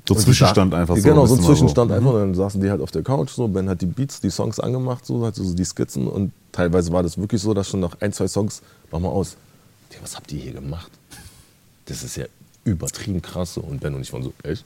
[0.08, 1.04] So Und Zwischenstand da- einfach so.
[1.04, 2.12] Genau, so ein Zwischenstand einfach.
[2.14, 4.60] Und dann saßen die halt auf der Couch, so, Ben hat die Beats, die Songs
[4.60, 6.08] angemacht, so, halt so die Skizzen.
[6.08, 9.38] Und teilweise war das wirklich so, dass schon nach ein, zwei Songs, mach mal aus,
[9.92, 10.92] Digga, was habt ihr hier gemacht?
[11.86, 12.26] Das ist ja
[12.66, 13.54] übertrieben krass.
[13.54, 13.62] So.
[13.62, 14.66] Und Ben und ich waren so, echt?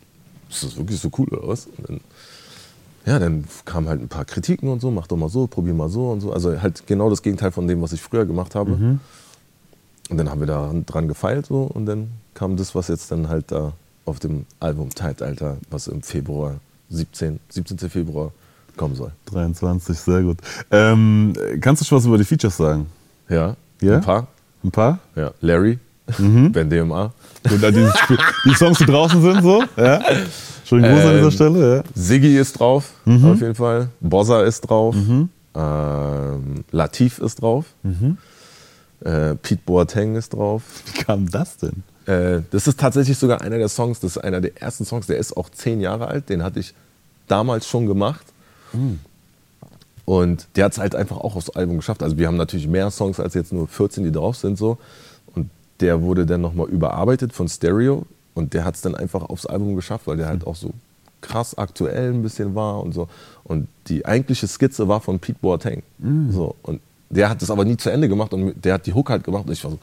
[0.50, 1.66] Ist das wirklich so cool oder was?
[1.78, 2.00] Und dann,
[3.08, 5.90] ja, dann kamen halt ein paar Kritiken und so, mach doch mal so, probier mal
[5.90, 6.32] so und so.
[6.34, 8.72] Also halt genau das Gegenteil von dem, was ich früher gemacht habe.
[10.10, 13.28] Und dann haben wir da dran gefeilt so und dann kam das, was jetzt dann
[13.30, 13.74] halt da
[14.06, 16.56] auf dem Album Zeitalter, was im Februar,
[16.90, 17.90] 17, 17.
[17.90, 18.32] Februar
[18.78, 19.12] kommen soll.
[19.26, 20.38] 23, sehr gut.
[20.72, 22.86] Ähm, kannst du schon was über die Features sagen?
[23.28, 23.96] Ja, Ja?
[23.96, 24.28] ein paar.
[24.64, 25.00] Ein paar?
[25.16, 25.80] Ja, Larry,
[26.20, 26.52] Mhm.
[26.54, 27.12] Ben DMA,
[27.52, 27.86] Und dann die,
[28.46, 29.62] die Songs, die draußen sind, so?
[29.76, 30.00] Ja?
[30.68, 31.76] Schönen Gruß an dieser Ähm, Stelle.
[31.78, 31.84] Ja?
[31.96, 33.26] Siggi ist drauf, Mhm.
[33.26, 33.90] auf jeden Fall.
[34.02, 34.96] Bozza ist drauf.
[35.56, 37.66] Ähm, Latif ist drauf.
[37.84, 38.18] Mhm.
[39.02, 40.64] Äh, Pete Boateng ist drauf.
[40.86, 41.84] Wie kam das denn?
[42.06, 45.18] Äh, das ist tatsächlich sogar einer der Songs, das ist einer der ersten Songs, der
[45.18, 46.74] ist auch zehn Jahre alt, den hatte ich
[47.28, 48.26] damals schon gemacht.
[50.06, 52.02] Und der hat es halt einfach auch aufs Album geschafft.
[52.04, 54.78] Also wir haben natürlich mehr Songs als jetzt nur 14, die drauf sind so.
[55.36, 55.50] Und
[55.80, 58.06] der wurde dann nochmal überarbeitet von Stereo
[58.38, 60.72] und der hat es dann einfach aufs Album geschafft, weil der halt auch so
[61.22, 63.08] krass aktuell ein bisschen war und so.
[63.44, 65.82] Und die eigentliche Skizze war von Pete Boateng.
[66.32, 66.56] So.
[66.62, 69.24] Und der hat das aber nie zu Ende gemacht und der hat die Hook halt
[69.24, 69.80] gemacht und ich war so,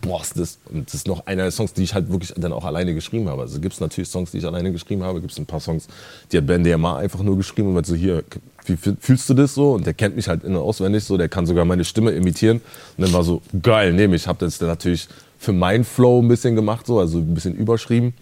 [0.00, 2.52] boah, ist das, und das ist noch einer der Songs, die ich halt wirklich dann
[2.52, 3.42] auch alleine geschrieben habe.
[3.42, 5.86] Also gibt es natürlich Songs, die ich alleine geschrieben habe, gibt es ein paar Songs,
[6.32, 8.24] die hat Ben DMA einfach nur geschrieben und meinte so, hier,
[8.66, 9.74] wie fühl- fühlst du das so?
[9.74, 12.60] Und der kennt mich halt in- und auswendig so, der kann sogar meine Stimme imitieren.
[12.96, 14.26] Und dann war so, geil, nehme ich.
[14.26, 15.08] Hab das dann natürlich
[15.42, 18.14] für meinen Flow ein bisschen gemacht, so, also ein bisschen überschrieben.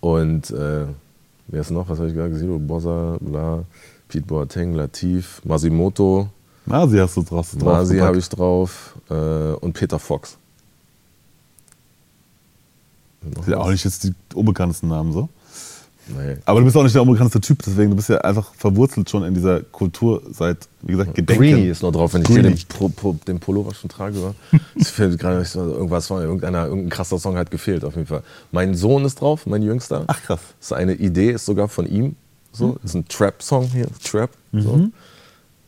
[0.00, 0.86] Und äh,
[1.48, 1.88] wer ist noch?
[1.88, 2.64] Was habe ich gerade gesehen?
[2.64, 3.64] Bossa, bla,
[4.06, 6.28] Pete Boateng, Latif, Masimoto,
[6.64, 7.54] Masi hast du drauf.
[7.56, 10.36] Masi habe ich drauf äh, und Peter Fox.
[13.22, 15.28] Sind ja auch nicht jetzt die unbekanntesten Namen, so?
[16.06, 16.36] Nee.
[16.44, 19.24] Aber du bist auch nicht der unbekannteste Typ, deswegen du bist ja einfach verwurzelt schon
[19.24, 21.42] in dieser Kultur seit, wie gesagt, Gedenken.
[21.42, 22.56] Greenie ist noch drauf, wenn ich hier Greenie.
[22.56, 24.34] den, Pro, Pro, den Pullover schon trage.
[24.74, 28.06] Ich finde gerade ich so, irgendwas von irgendeiner, irgendein krasser Song hat gefehlt auf jeden
[28.06, 28.22] Fall.
[28.52, 30.04] Mein Sohn ist drauf, mein Jüngster.
[30.06, 30.40] Ach, krass.
[30.58, 32.16] Das ist eine Idee, ist sogar von ihm.
[32.52, 34.30] So, ist ein Trap-Song hier, Trap.
[34.52, 34.88] So.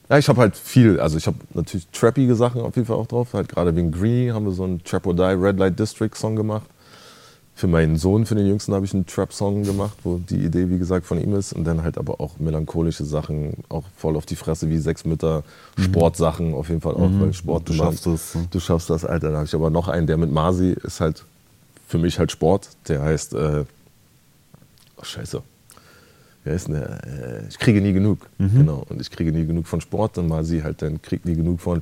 [0.09, 3.09] Ja, ich habe halt viel, also ich habe natürlich trappige Sachen auf jeden Fall auch
[3.09, 3.31] drauf.
[3.33, 6.37] Halt gerade wegen Greenie haben wir so einen Trap or Die Red Light District Song
[6.37, 6.67] gemacht.
[7.59, 10.77] Für meinen Sohn, für den Jüngsten, habe ich einen Trap-Song gemacht, wo die Idee, wie
[10.79, 11.55] gesagt, von ihm ist.
[11.55, 15.43] Und dann halt aber auch melancholische Sachen, auch voll auf die Fresse, wie sechs Mütter,
[15.79, 18.47] Sportsachen auf jeden Fall auch, weil Sport Du immer- schaffst es, ne?
[18.51, 19.31] Du schaffst das, Alter.
[19.31, 21.25] Da habe ich aber noch einen, der mit Masi ist halt
[21.89, 22.69] für mich halt Sport.
[22.89, 23.65] Der heißt, äh,
[24.99, 25.41] oh, scheiße.
[26.45, 27.07] Wie heißt denn der?
[27.07, 28.19] Äh, ich kriege nie genug.
[28.39, 28.85] Genau.
[28.91, 31.81] Und ich kriege nie genug von Sport und Masi halt dann kriegt nie genug von.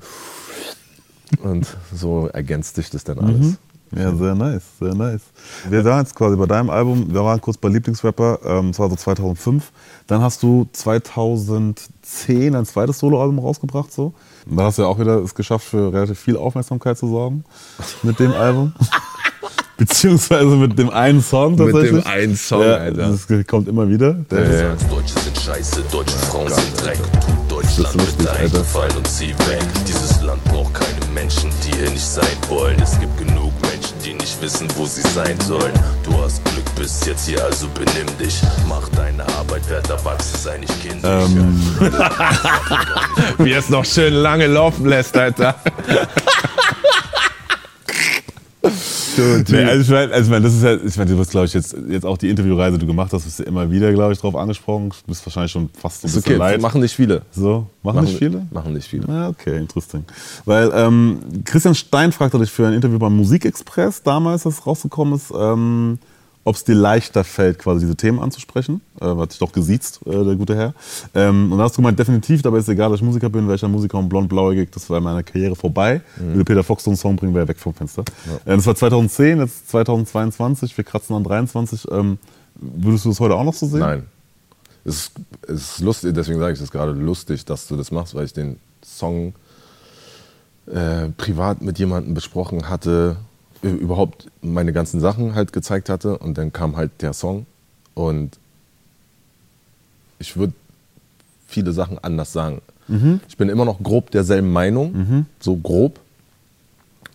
[1.42, 3.56] Und so ergänzt sich das dann alles.
[3.96, 5.20] Ja, sehr nice, sehr nice.
[5.68, 8.90] Wir waren jetzt quasi bei deinem Album, wir waren kurz bei Lieblingsrapper, ähm, das war
[8.90, 9.70] so 2005.
[10.06, 14.12] Dann hast du 2010 ein zweites Soloalbum rausgebracht, so.
[14.46, 17.44] Da hast du ja auch wieder es geschafft, für relativ viel Aufmerksamkeit zu sorgen
[18.02, 18.72] mit dem Album.
[19.76, 22.04] Beziehungsweise mit dem einen Song Mit tatsächlich.
[22.04, 23.08] dem einen Song, ja, Alter.
[23.10, 24.12] Das kommt immer wieder.
[24.14, 24.74] Der Ja, ja.
[24.88, 26.98] Deutsche sind scheiße, deutsche Frauen sind Dreck.
[26.98, 28.42] Tut Deutschland lustig, bitte Alter.
[28.44, 29.62] eingefallen und zieh weg.
[29.88, 32.78] Dieses Land braucht keine Menschen, die hier nicht sein wollen.
[32.80, 33.73] Es gibt genug Menschen,
[34.04, 35.72] die nicht wissen, wo sie sein sollen.
[36.02, 38.40] Du hast Glück, bist jetzt hier, also benimm dich.
[38.68, 41.02] Mach deine Arbeit, werd erwachsen, sei nicht kindisch.
[41.04, 41.62] ähm,
[43.38, 45.54] Wie er es noch schön lange laufen lässt, Alter.
[49.16, 51.46] Nee, also ich meine, also ich mein, das ist ja, ich meine, du wirst, glaube
[51.46, 54.12] ich, jetzt, jetzt auch die Interviewreise, die du gemacht hast, wirst du immer wieder, glaube
[54.12, 54.90] ich, drauf angesprochen.
[54.90, 56.60] Du bist wahrscheinlich schon fast so ein Ist bisschen okay, leid.
[56.60, 57.22] machen nicht viele.
[57.32, 58.46] So, machen, nicht viele?
[58.50, 59.06] Machen nicht viele.
[59.08, 60.04] Ja, okay, interesting.
[60.44, 65.32] Weil ähm, Christian Stein fragte dich für ein Interview beim Musikexpress damals, das rausgekommen ist,
[65.36, 65.98] ähm,
[66.44, 68.82] ob es dir leichter fällt, quasi diese Themen anzusprechen.
[69.00, 70.74] Äh, hat sich doch gesiezt, äh, der gute Herr.
[71.14, 73.68] Ähm, und da hast du gemeint, definitiv, dabei ist egal, dass ich Musiker bin, welcher
[73.68, 76.02] Musiker und blond-blauäugig, das war in meiner Karriere vorbei.
[76.16, 78.04] Würde Peter Fox so einen Song bringen, wäre er weg vom Fenster.
[78.44, 81.86] Äh, das war 2010, jetzt 2022, wir kratzen an 23.
[81.90, 82.18] Ähm,
[82.54, 83.80] würdest du das heute auch noch so sehen?
[83.80, 84.02] Nein.
[84.84, 85.12] Es ist,
[85.48, 88.34] es ist lustig, deswegen sage ich es gerade lustig, dass du das machst, weil ich
[88.34, 89.32] den Song
[90.66, 93.16] äh, privat mit jemandem besprochen hatte,
[93.70, 97.46] überhaupt meine ganzen Sachen halt gezeigt hatte und dann kam halt der Song
[97.94, 98.38] und
[100.18, 100.52] ich würde
[101.46, 102.60] viele Sachen anders sagen.
[103.28, 106.00] Ich bin immer noch grob derselben Meinung, so grob,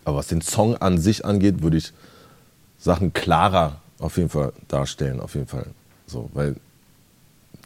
[0.06, 1.94] aber was den Song an sich angeht, würde ich
[2.80, 5.68] Sachen klarer auf jeden Fall darstellen, auf jeden Fall.
[6.08, 6.56] So, weil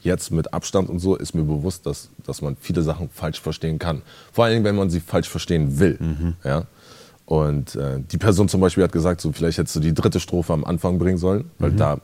[0.02, 3.80] jetzt mit Abstand und so ist mir bewusst, dass, dass man viele Sachen falsch verstehen
[3.80, 4.02] kann.
[4.34, 5.98] Vor allen Dingen, wenn man sie falsch verstehen will.
[6.44, 6.66] Ja?
[7.34, 10.54] Und äh, die Person zum Beispiel hat gesagt, so, vielleicht hättest du die dritte Strophe
[10.54, 11.98] am Anfang bringen sollen, weil da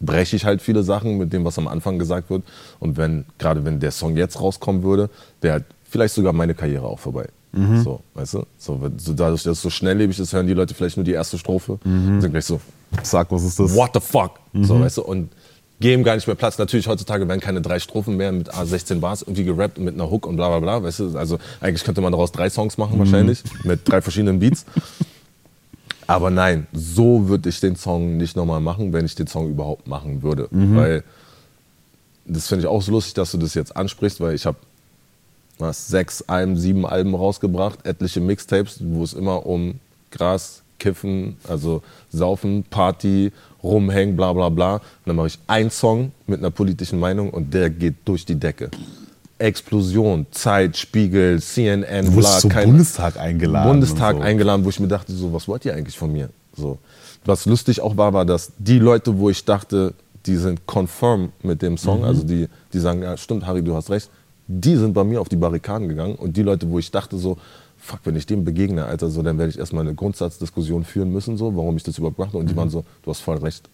[0.00, 2.42] breche ich halt viele Sachen mit dem, was am Anfang gesagt wird.
[2.78, 5.10] Und wenn, gerade wenn der Song jetzt rauskommen würde,
[5.42, 7.28] wäre halt vielleicht sogar meine Karriere auch vorbei.
[7.82, 8.46] So, weißt du?
[8.56, 11.36] So, so, dadurch, dass es so schnelllebig ist, hören die Leute vielleicht nur die erste
[11.36, 12.60] Strophe und sind gleich so,
[13.02, 13.74] Sag, was ist das?
[13.74, 14.40] what the fuck?
[14.54, 15.02] So, weißt du?
[15.02, 15.28] Und
[15.80, 16.58] geben gar nicht mehr Platz.
[16.58, 20.10] Natürlich, heutzutage werden keine drei Strophen mehr mit A16 Bars irgendwie gerappt und mit einer
[20.10, 20.82] Hook und bla bla bla.
[20.82, 21.18] Weißt du?
[21.18, 24.66] Also eigentlich könnte man daraus drei Songs machen wahrscheinlich mit drei verschiedenen Beats.
[26.06, 29.86] Aber nein, so würde ich den Song nicht nochmal machen, wenn ich den Song überhaupt
[29.86, 30.48] machen würde.
[30.50, 31.04] Weil
[32.26, 34.58] das finde ich auch so lustig, dass du das jetzt ansprichst, weil ich habe
[35.58, 39.78] was, sechs Alben, sieben Alben rausgebracht, etliche Mixtapes, wo es immer um
[40.10, 43.30] Gras, Kiffen, also Saufen, Party,
[43.62, 44.74] rumhängen, bla bla bla.
[44.76, 48.34] Und dann mache ich einen Song mit einer politischen Meinung und der geht durch die
[48.34, 48.70] Decke.
[49.38, 53.70] Explosion, Zeit, Spiegel, CNN, Du bla, zum Bundestag eingeladen.
[53.70, 54.26] Bundestag und so.
[54.26, 56.28] eingeladen, wo ich mir dachte, so, was wollt ihr eigentlich von mir?
[56.56, 56.78] So.
[57.24, 59.94] Was lustig auch war, war, dass die Leute, wo ich dachte,
[60.26, 61.78] die sind confirm mit dem Mhm.
[61.78, 64.10] Song, also die, die sagen, ja stimmt, Harry, du hast recht,
[64.46, 67.38] die sind bei mir auf die Barrikaden gegangen und die Leute, wo ich dachte so,
[67.80, 71.36] fuck, wenn ich dem begegne, Alter, so, dann werde ich erstmal eine Grundsatzdiskussion führen müssen,
[71.36, 73.68] so, warum ich das überhaupt mache und die waren so, du hast voll recht.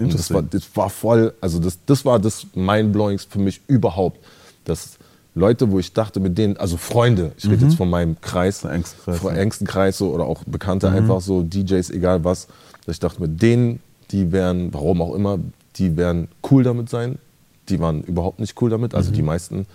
[0.00, 4.18] Und das war, das war voll, also das, das war das Mindblowings für mich überhaupt.
[4.64, 4.98] Dass
[5.34, 8.94] Leute, wo ich dachte, mit denen, also Freunde, ich rede jetzt von meinem Kreis, Kreis,
[8.94, 9.40] von ja.
[9.40, 12.48] engsten Kreis so, oder auch Bekannte einfach so, DJs, egal was,
[12.86, 15.38] dass ich dachte, mit denen, die wären, warum auch immer,
[15.76, 17.18] die werden cool damit sein.
[17.68, 19.66] Die waren überhaupt nicht cool damit, also die meisten.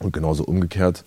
[0.00, 1.04] Und genauso umgekehrt.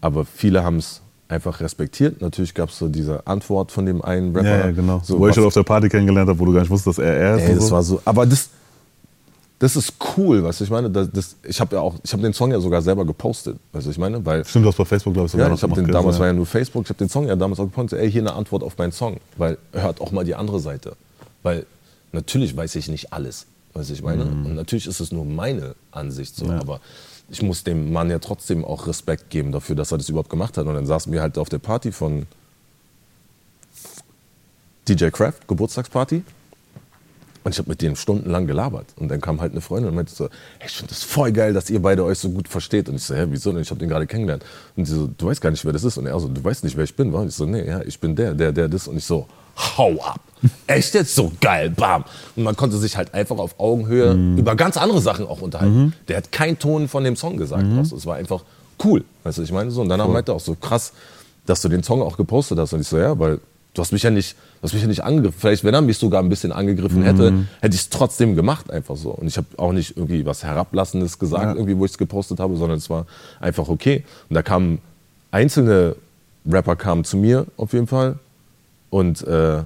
[0.00, 2.20] Aber viele haben es einfach respektiert.
[2.20, 4.48] Natürlich gab es so diese Antwort von dem einen Rapper.
[4.48, 5.00] Ja, ja, genau.
[5.04, 6.98] So, wo ich was- schon auf der Party kennengelernt habe, wo du gar nicht wusstest,
[6.98, 7.42] dass er er ist.
[7.48, 7.74] Ey, das so.
[7.74, 8.00] war so.
[8.04, 8.50] Aber das,
[9.58, 12.22] das ist cool, weißt du, ich meine, das, das, ich habe ja auch, ich habe
[12.22, 14.84] den Song ja sogar selber gepostet, weißt du, ich meine, weil Stimmt, du hast bei
[14.84, 16.20] Facebook, glaube ich, sogar ja, ich habe den damals ja.
[16.20, 18.34] war ja nur Facebook, ich habe den Song ja damals auch gepostet, ey, hier eine
[18.34, 20.94] Antwort auf meinen Song, weil hört auch mal die andere Seite,
[21.42, 21.64] weil
[22.12, 24.24] natürlich weiß ich nicht alles, was ich meine.
[24.24, 26.60] Und natürlich ist es nur meine Ansicht so, Ja.
[26.60, 26.80] aber
[27.28, 30.56] ich muss dem Mann ja trotzdem auch Respekt geben dafür, dass er das überhaupt gemacht
[30.56, 30.66] hat.
[30.66, 32.26] Und dann saßen wir halt auf der Party von
[34.88, 36.22] DJ Kraft, Geburtstagsparty.
[37.42, 38.86] Und ich habe mit denen stundenlang gelabert.
[38.96, 41.52] Und dann kam halt eine Freundin und meinte so, hey, ich finde das voll geil,
[41.52, 42.88] dass ihr beide euch so gut versteht.
[42.88, 43.62] Und ich so, hä, wieso denn?
[43.62, 44.44] Ich habe den gerade kennengelernt.
[44.76, 45.96] Und sie so, du weißt gar nicht, wer das ist.
[45.96, 47.20] Und er so, du weißt nicht, wer ich bin, wa?
[47.20, 48.88] Und ich so, nee, ja, ich bin der, der, der, das.
[48.88, 50.20] Und ich so, hau ab.
[50.66, 52.04] Echt jetzt so geil, bam.
[52.36, 55.94] Und man konnte sich halt einfach auf Augenhöhe über ganz andere Sachen auch unterhalten.
[56.08, 57.64] Der hat keinen Ton von dem Song gesagt.
[57.64, 57.96] weißt du.
[57.96, 58.42] Es war einfach
[58.84, 59.04] cool.
[59.24, 59.70] Weißt du, ich meine?
[59.70, 60.92] So, und danach meinte er auch so, krass,
[61.46, 62.72] dass du den Song auch gepostet hast.
[62.74, 63.40] Und ich so, ja, weil
[63.72, 65.38] du hast mich ja nicht, du hast mich ja nicht angegriffen.
[65.40, 68.96] Vielleicht, wenn er mich sogar ein bisschen angegriffen hätte, hätte ich es trotzdem gemacht, einfach
[68.96, 69.10] so.
[69.10, 71.54] Und ich habe auch nicht irgendwie was Herablassendes gesagt, Ja.
[71.54, 73.06] irgendwie, wo ich es gepostet habe, sondern es war
[73.40, 74.04] einfach okay.
[74.28, 74.78] Und da kamen
[75.30, 75.96] einzelne
[76.48, 78.18] Rapper kamen zu mir auf jeden Fall
[78.90, 79.62] und äh,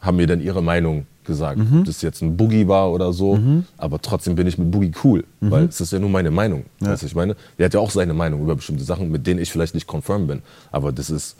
[0.00, 1.58] haben mir dann ihre Meinung gesagt.
[1.58, 1.80] Mhm.
[1.80, 3.38] Ob das jetzt ein Boogie war oder so,
[3.76, 5.50] aber trotzdem bin ich mit Boogie cool, Mhm.
[5.50, 6.64] weil es ist ja nur meine Meinung.
[6.80, 9.40] Weißt du, ich meine, der hat ja auch seine Meinung über bestimmte Sachen, mit denen
[9.40, 11.36] ich vielleicht nicht konform bin, aber das ist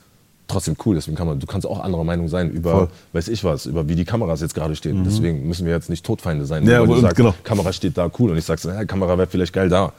[0.46, 0.96] trotzdem cool.
[0.96, 2.84] Deswegen kann man, du kannst auch anderer Meinung sein über, Voll.
[2.86, 2.88] Mhm.
[3.14, 5.02] weiß ich was, über wie die Kameras jetzt gerade stehen.
[5.04, 6.66] Deswegen müssen wir jetzt nicht Todfeinde sein.
[6.68, 7.34] Ja, weil du sagst, genau.
[7.42, 9.92] Kamera steht da cool und ich sag, so, ja, Kamera wäre vielleicht geil da.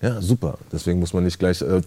[0.00, 0.58] Ja, super.
[0.72, 1.60] Deswegen muss man nicht gleich.
[1.62, 1.80] Äh,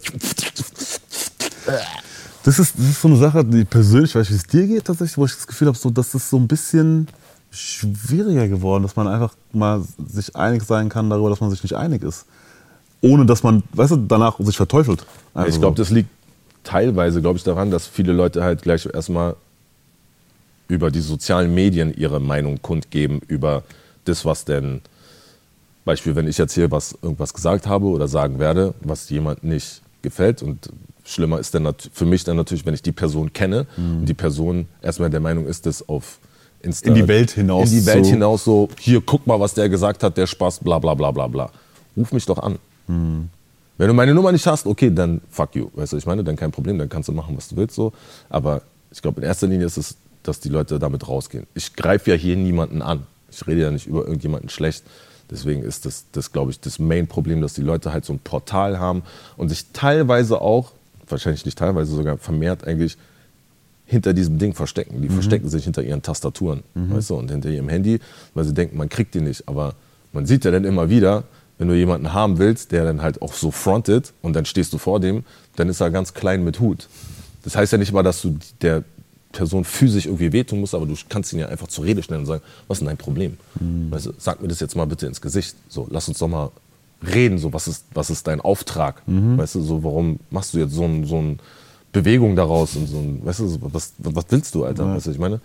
[2.43, 4.85] Das ist, das ist so eine Sache, die persönlich, weiß ich, wie es dir geht,
[4.85, 7.07] tatsächlich, wo ich das Gefühl habe, so, das ist so ein bisschen
[7.51, 11.75] schwieriger geworden, dass man einfach mal sich einig sein kann darüber, dass man sich nicht
[11.75, 12.25] einig ist.
[13.01, 15.05] Ohne dass man, weißt du, danach sich verteufelt.
[15.33, 16.09] Einfach ich glaube, das liegt
[16.63, 19.35] teilweise, glaube ich, daran, dass viele Leute halt gleich erstmal
[20.67, 23.63] über die sozialen Medien ihre Meinung kundgeben über
[24.05, 24.81] das, was denn,
[25.85, 29.81] Beispiel, wenn ich jetzt hier was, irgendwas gesagt habe oder sagen werde, was jemand nicht
[30.01, 30.69] gefällt und
[31.09, 34.67] schlimmer ist dann für mich dann natürlich, wenn ich die Person kenne und die Person
[34.81, 36.19] erstmal der Meinung ist, das auf
[36.61, 39.53] Insta In die Welt hinaus in die Welt so- hinaus so, hier guck mal, was
[39.53, 41.49] der gesagt hat, der Spaß, bla bla bla bla bla.
[41.95, 42.59] Ruf mich doch an.
[42.87, 45.69] Wenn du meine Nummer nicht hast, okay, dann fuck you.
[45.73, 47.75] Weißt du, ich meine, dann kein Problem, dann kannst du machen, was du willst.
[47.75, 47.93] So.
[48.29, 51.47] Aber ich glaube, in erster Linie ist es, dass die Leute damit rausgehen.
[51.53, 53.03] Ich greife ja hier niemanden an.
[53.31, 54.83] Ich rede ja nicht über irgendjemanden schlecht.
[55.31, 58.79] Deswegen ist das, das glaube ich, das Main-Problem, dass die Leute halt so ein Portal
[58.79, 59.03] haben
[59.37, 60.71] und sich teilweise auch,
[61.11, 62.97] wahrscheinlich nicht teilweise sogar vermehrt eigentlich,
[63.85, 65.01] hinter diesem Ding verstecken.
[65.01, 67.99] Die verstecken sich hinter ihren Tastaturen, weißt du, und hinter ihrem Handy,
[68.35, 69.47] weil sie denken, man kriegt die nicht.
[69.47, 69.73] Aber
[70.13, 71.23] man sieht ja dann immer wieder,
[71.57, 74.77] wenn du jemanden haben willst, der dann halt auch so frontet und dann stehst du
[74.77, 75.23] vor dem,
[75.55, 76.87] dann ist er ganz klein mit Hut.
[77.43, 78.83] Das heißt ja nicht mal, dass du der
[79.31, 82.25] Person physisch irgendwie wehtun musst, aber du kannst ihn ja einfach zur Rede stellen und
[82.27, 83.37] sagen, was ist denn dein Problem?
[83.91, 85.55] Weißt du, sag mir das jetzt mal bitte ins Gesicht.
[85.67, 86.51] So, lass uns doch mal
[87.01, 89.01] reden, so was ist, was ist dein Auftrag?
[89.37, 91.39] Weißt du, so warum machst du jetzt so ein, so ein
[91.91, 94.85] Bewegung daraus und so ein, weißt du, so, was, was willst du, Alter?
[94.95, 95.41] Weißt du, ich meine,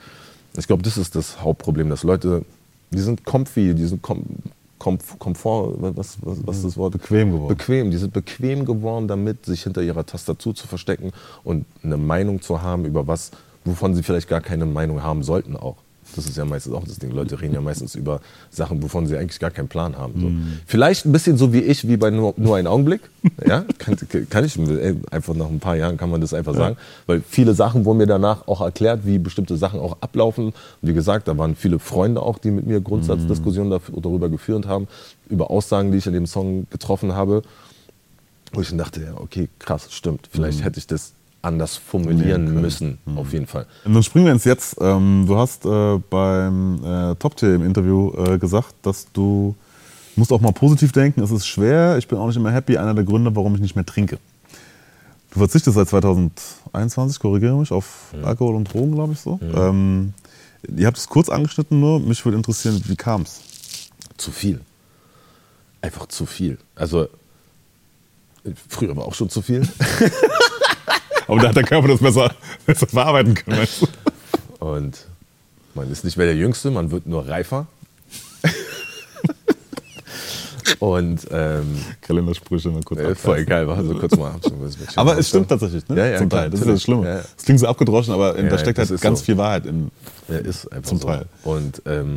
[0.56, 2.44] ich glaube, das ist das Hauptproblem, dass Leute,
[2.90, 4.24] die sind comfy, die sind kom
[4.84, 6.92] Komf Komfort, was, was, was ist das Wort?
[6.92, 7.56] Bequem geworden.
[7.56, 11.12] Bequem, die sind bequem geworden damit, sich hinter ihrer Tastatur zu verstecken
[11.42, 13.30] und eine Meinung zu haben über was,
[13.64, 15.76] wovon sie vielleicht gar keine Meinung haben sollten auch.
[16.14, 17.10] Das ist ja meistens auch das Ding.
[17.10, 20.20] Leute reden ja meistens über Sachen, wovon sie eigentlich gar keinen Plan haben.
[20.20, 20.30] So.
[20.66, 23.00] Vielleicht ein bisschen so wie ich, wie bei nur, nur ein Augenblick.
[23.46, 23.96] Ja, kann,
[24.28, 26.76] kann ich ey, einfach nach ein paar Jahren kann man das einfach sagen.
[27.06, 30.46] Weil viele Sachen wurden mir danach auch erklärt, wie bestimmte Sachen auch ablaufen.
[30.46, 34.66] Und wie gesagt, da waren viele Freunde auch, die mit mir Grundsatzdiskussionen dafür, darüber geführt
[34.66, 34.88] haben,
[35.28, 37.42] über Aussagen, die ich in dem Song getroffen habe.
[38.52, 40.28] Wo ich dann dachte, ja, okay, krass, stimmt.
[40.30, 41.14] Vielleicht hätte ich das
[41.44, 43.66] anders formulieren müssen, auf jeden Fall.
[43.84, 44.76] Und dann springen wir ins Jetzt.
[44.80, 49.54] Ähm, du hast äh, beim äh, Top Tier im Interview äh, gesagt, dass du
[50.16, 51.22] musst auch mal positiv denken.
[51.22, 51.98] Es ist schwer.
[51.98, 52.78] Ich bin auch nicht immer happy.
[52.78, 54.18] Einer der Gründe, warum ich nicht mehr trinke.
[55.30, 59.40] Du verzichtest seit 2021, korrigiere mich, auf Alkohol und Drogen, glaube ich so.
[59.42, 60.14] Ähm,
[60.76, 61.98] ihr habt es kurz angeschnitten nur.
[61.98, 63.40] Mich würde interessieren, wie kam es?
[64.16, 64.60] Zu viel.
[65.80, 66.58] Einfach zu viel.
[66.76, 67.08] Also,
[68.68, 69.68] früher war auch schon zu viel.
[71.26, 72.30] Aber da hat der Körper das besser,
[72.66, 73.58] besser verarbeiten können.
[73.58, 73.86] Weißt du?
[74.64, 75.06] Und
[75.74, 77.66] man ist nicht mehr der Jüngste, man wird nur reifer.
[80.78, 84.34] Und ähm, Kalendersprüche mal kurz äh, voll geil, war so kurz mal.
[84.96, 85.96] Aber es stimmt tatsächlich, ne?
[85.96, 86.50] Ja, ja, Zum Teil.
[86.50, 86.82] Das ist ja das.
[86.82, 87.06] Schlimme.
[87.06, 87.22] Ja, ja.
[87.36, 89.24] Es klingt so abgedroschen, aber Ja, da steckt das halt ist ganz so.
[89.26, 89.90] viel Wahrheit in.
[90.28, 91.06] Ja, ist einfach Zum so.
[91.08, 91.26] Teil.
[91.44, 92.16] Und ähm,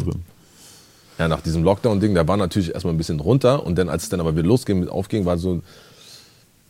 [1.20, 3.66] ja, nach diesem Lockdown-Ding, da war natürlich erstmal ein bisschen runter.
[3.66, 5.62] Und dann, als es dann aber wieder losging, mit aufging, war so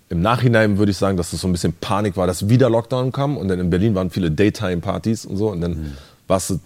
[0.09, 3.11] im Nachhinein würde ich sagen, dass es so ein bisschen Panik war, dass wieder Lockdown
[3.11, 3.35] kam.
[3.37, 5.49] Und dann in Berlin waren viele Daytime-Partys und so.
[5.51, 5.93] Und dann Mhm.
[6.27, 6.59] warst du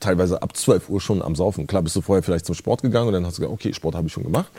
[0.00, 1.66] teilweise ab 12 Uhr schon am Saufen.
[1.68, 3.94] Klar bist du vorher vielleicht zum Sport gegangen und dann hast du gesagt, okay, Sport
[3.94, 4.50] habe ich schon gemacht.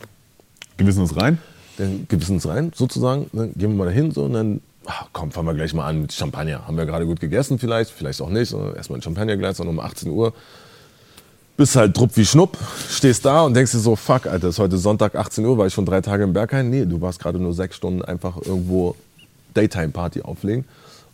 [0.78, 1.38] Gewissens rein.
[1.78, 3.30] Dann gewissens rein, sozusagen.
[3.34, 6.01] Dann gehen wir mal dahin so und dann, ach, komm, fangen wir gleich mal an
[6.03, 6.65] mit Champagner.
[6.67, 8.53] Haben wir gerade gut gegessen vielleicht, vielleicht auch nicht.
[8.76, 10.34] Erstmal ein Champagnerglas und um 18 Uhr
[11.58, 12.58] bist halt drupp wie Schnupp,
[12.89, 15.74] stehst da und denkst dir so, fuck, Alter, ist heute Sonntag 18 Uhr, war ich
[15.74, 16.70] schon drei Tage im Berghain?
[16.70, 18.95] Nee, du warst gerade nur sechs Stunden einfach irgendwo
[19.54, 20.66] Daytime-Party auflegen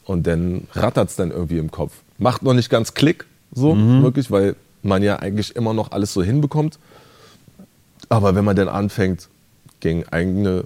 [0.06, 1.94] und dann rattert's dann irgendwie im Kopf.
[2.18, 6.24] Macht noch nicht ganz Klick, so wirklich, weil man ja eigentlich immer noch alles so
[6.24, 6.80] hinbekommt.
[8.08, 9.28] Aber wenn man dann anfängt,
[9.82, 10.64] gegen eigene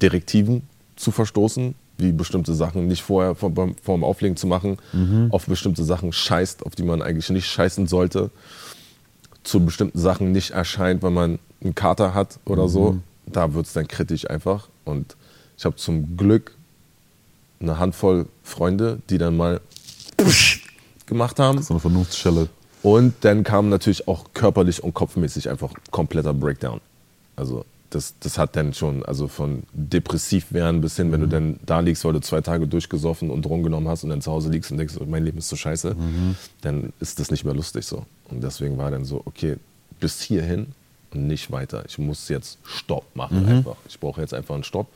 [0.00, 0.62] Direktiven
[0.96, 3.52] zu verstoßen, wie bestimmte Sachen nicht vorher vor,
[3.82, 4.78] vor dem Auflegen zu machen,
[5.30, 8.30] auf bestimmte Sachen scheißt, auf die man eigentlich nicht scheißen sollte,
[9.46, 13.72] zu bestimmten Sachen nicht erscheint, wenn man einen Kater hat oder so, da wird es
[13.72, 14.68] dann kritisch einfach.
[14.84, 15.16] Und
[15.56, 16.52] ich habe zum Glück
[17.60, 19.60] eine Handvoll Freunde, die dann mal
[21.06, 21.62] gemacht haben.
[21.62, 22.48] So eine Vernunftsschelle.
[22.82, 26.80] Und dann kam natürlich auch körperlich und kopfmäßig einfach kompletter Breakdown.
[27.36, 31.60] Also das, das hat dann schon, also von depressiv werden bis hin, wenn du dann
[31.64, 34.50] da liegst, weil du zwei Tage durchgesoffen und Drogen genommen hast und dann zu Hause
[34.50, 35.94] liegst und denkst, mein Leben ist so scheiße,
[36.62, 38.04] dann ist das nicht mehr lustig so.
[38.28, 39.56] Und deswegen war dann so, okay,
[40.00, 40.68] bis hierhin
[41.12, 41.84] und nicht weiter.
[41.86, 43.76] Ich muss jetzt Stopp machen einfach.
[43.88, 44.88] Ich brauche jetzt einfach einen Stopp.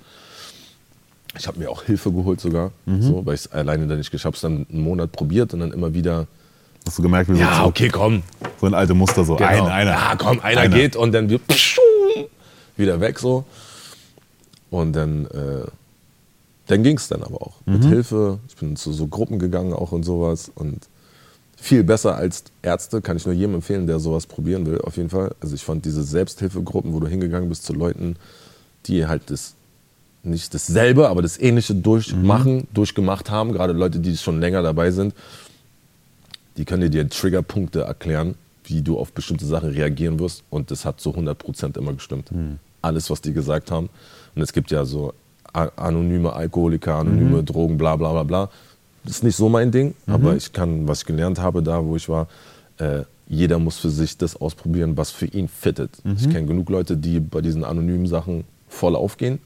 [1.39, 4.43] Ich habe mir auch Hilfe geholt sogar, so, weil ich es alleine dann nicht geschafft
[4.43, 4.55] habe.
[4.55, 6.27] Ich habe dann einen Monat probiert und dann immer wieder
[6.87, 8.23] Hast du gemerkt, wie ja, so, okay, komm.
[8.61, 9.37] so ein alte Muster so.
[9.37, 9.49] Genau.
[9.49, 9.91] Ein, einer.
[9.93, 10.77] Ja, komm, einer, Einer.
[10.77, 11.43] geht und dann wird
[12.81, 13.45] wieder weg so.
[14.71, 15.67] Und dann, äh,
[16.67, 17.55] dann ging es dann aber auch.
[17.67, 18.39] Mit Hilfe.
[18.49, 20.51] Ich bin zu so Gruppen gegangen auch und sowas.
[20.55, 20.89] Und
[21.57, 25.11] viel besser als Ärzte, kann ich nur jedem empfehlen, der sowas probieren will, auf jeden
[25.11, 25.35] Fall.
[25.41, 28.17] Also ich fand diese Selbsthilfegruppen, wo du hingegangen bist zu Leuten,
[28.87, 29.55] die halt das
[30.23, 35.15] nicht dasselbe, aber das Ähnliche durchmachen, durchgemacht haben, gerade Leute, die schon länger dabei sind,
[36.57, 40.45] die können dir Triggerpunkte erklären, wie du auf bestimmte Sachen reagieren wirst.
[40.51, 42.31] Und das hat zu 100% immer gestimmt.
[42.83, 43.89] Alles, was die gesagt haben.
[44.35, 45.13] Und es gibt ja so
[45.53, 48.51] anonyme Alkoholiker, anonyme Drogen, bla bla bla bla.
[49.05, 51.97] Das ist nicht so mein Ding, aber ich kann, was ich gelernt habe da, wo
[51.97, 52.29] ich war,
[52.79, 55.91] äh, jeder muss für sich das ausprobieren, was für ihn fittet.
[56.17, 59.39] Ich kenne genug Leute, die bei diesen anonymen Sachen voll aufgehen.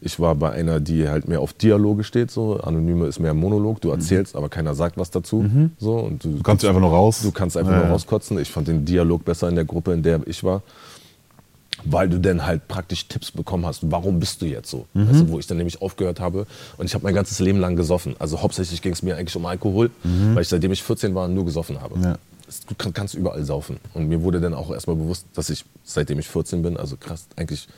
[0.00, 2.30] Ich war bei einer, die halt mehr auf Dialoge steht.
[2.30, 2.60] So.
[2.60, 3.80] Anonyme ist mehr Monolog.
[3.80, 5.44] Du erzählst, aber keiner sagt was dazu.
[5.78, 5.94] So.
[5.98, 7.20] Und du, Du kannst einfach nur raus.
[7.22, 8.38] Du kannst einfach Ja, nur rauskotzen.
[8.38, 10.62] Ich fand den Dialog besser in der Gruppe, in der ich war.
[11.88, 14.86] Weil du dann halt praktisch Tipps bekommen hast, warum bist du jetzt so?
[14.94, 15.08] Mhm.
[15.08, 16.46] Weißt du, wo ich dann nämlich aufgehört habe.
[16.78, 18.16] Und ich habe mein ganzes Leben lang gesoffen.
[18.18, 21.44] Also hauptsächlich ging es mir eigentlich um Alkohol, weil ich seitdem ich 14 war nur
[21.44, 21.96] gesoffen habe.
[21.96, 22.02] Mhm.
[22.04, 22.18] Ja.
[22.68, 23.78] Du kann- kannst überall saufen.
[23.94, 27.26] Und mir wurde dann auch erstmal bewusst, dass ich seitdem ich 14 bin, also krass,
[27.36, 27.68] eigentlich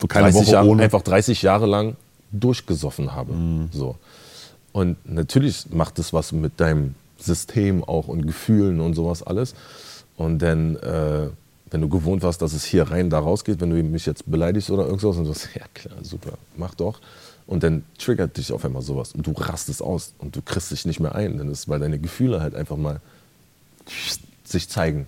[0.00, 0.82] So keine 30 Woche Jahre, ohne.
[0.82, 1.96] einfach 30 Jahre lang
[2.32, 3.32] durchgesoffen habe.
[3.72, 3.96] So.
[4.72, 9.54] Und natürlich macht es was mit deinem System auch und Gefühlen und sowas alles.
[10.16, 11.28] Und dann, äh,
[11.70, 14.70] wenn du gewohnt warst, dass es hier rein, da rausgeht, wenn du mich jetzt beleidigst
[14.70, 17.00] oder irgendwas, und du sagst, ja klar, super, mach doch.
[17.46, 20.84] Und dann triggert dich auf einmal sowas und du rastest aus und du kriegst dich
[20.84, 21.38] nicht mehr ein.
[21.38, 23.00] Dann ist, weil deine Gefühle halt einfach mal
[24.44, 25.06] sich zeigen,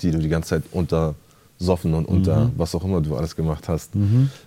[0.00, 1.16] die du die ganze Zeit unter
[1.58, 3.96] Soffen und unter was auch immer du alles gemacht hast,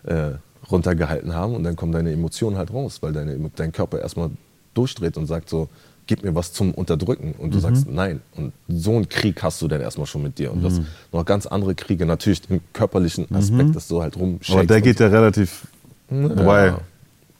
[0.04, 0.32] äh,
[0.72, 1.56] runtergehalten haben.
[1.56, 4.30] Und dann kommen deine Emotionen halt raus, weil deine, dein Körper erstmal
[4.74, 5.68] durchdreht und sagt so,
[6.10, 7.36] gib mir was zum Unterdrücken.
[7.38, 8.22] Und du sagst nein.
[8.36, 10.52] Und so einen Krieg hast du dann erstmal schon mit dir.
[10.52, 10.82] Und das
[11.14, 14.58] noch ganz andere Kriege, natürlich den körperlichen Aspekt, dass du halt rumshakest.
[14.58, 15.68] Aber der geht ja relativ.
[16.10, 16.82] Wobei, ja.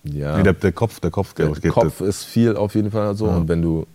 [0.04, 0.38] Ja.
[0.38, 1.72] nee, der, der Kopf, der Kopf Der geht.
[1.72, 3.26] Kopf ist viel auf jeden Fall so.
[3.26, 3.38] Ja.
[3.38, 3.88] Und wenn du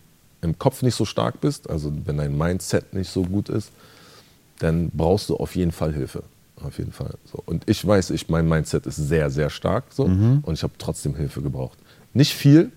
[0.43, 3.71] im Kopf nicht so stark bist, also wenn dein Mindset nicht so gut ist,
[4.59, 6.25] dann brauchst du auf jeden Fall Hilfe.
[6.61, 7.15] Auf jeden Fall.
[7.31, 7.41] So.
[7.47, 10.09] Und ich weiß, ich, mein Mindset ist sehr, sehr stark so.
[10.09, 10.41] Mhm.
[10.43, 11.79] Und ich habe trotzdem Hilfe gebraucht.
[12.13, 12.73] Nicht viel,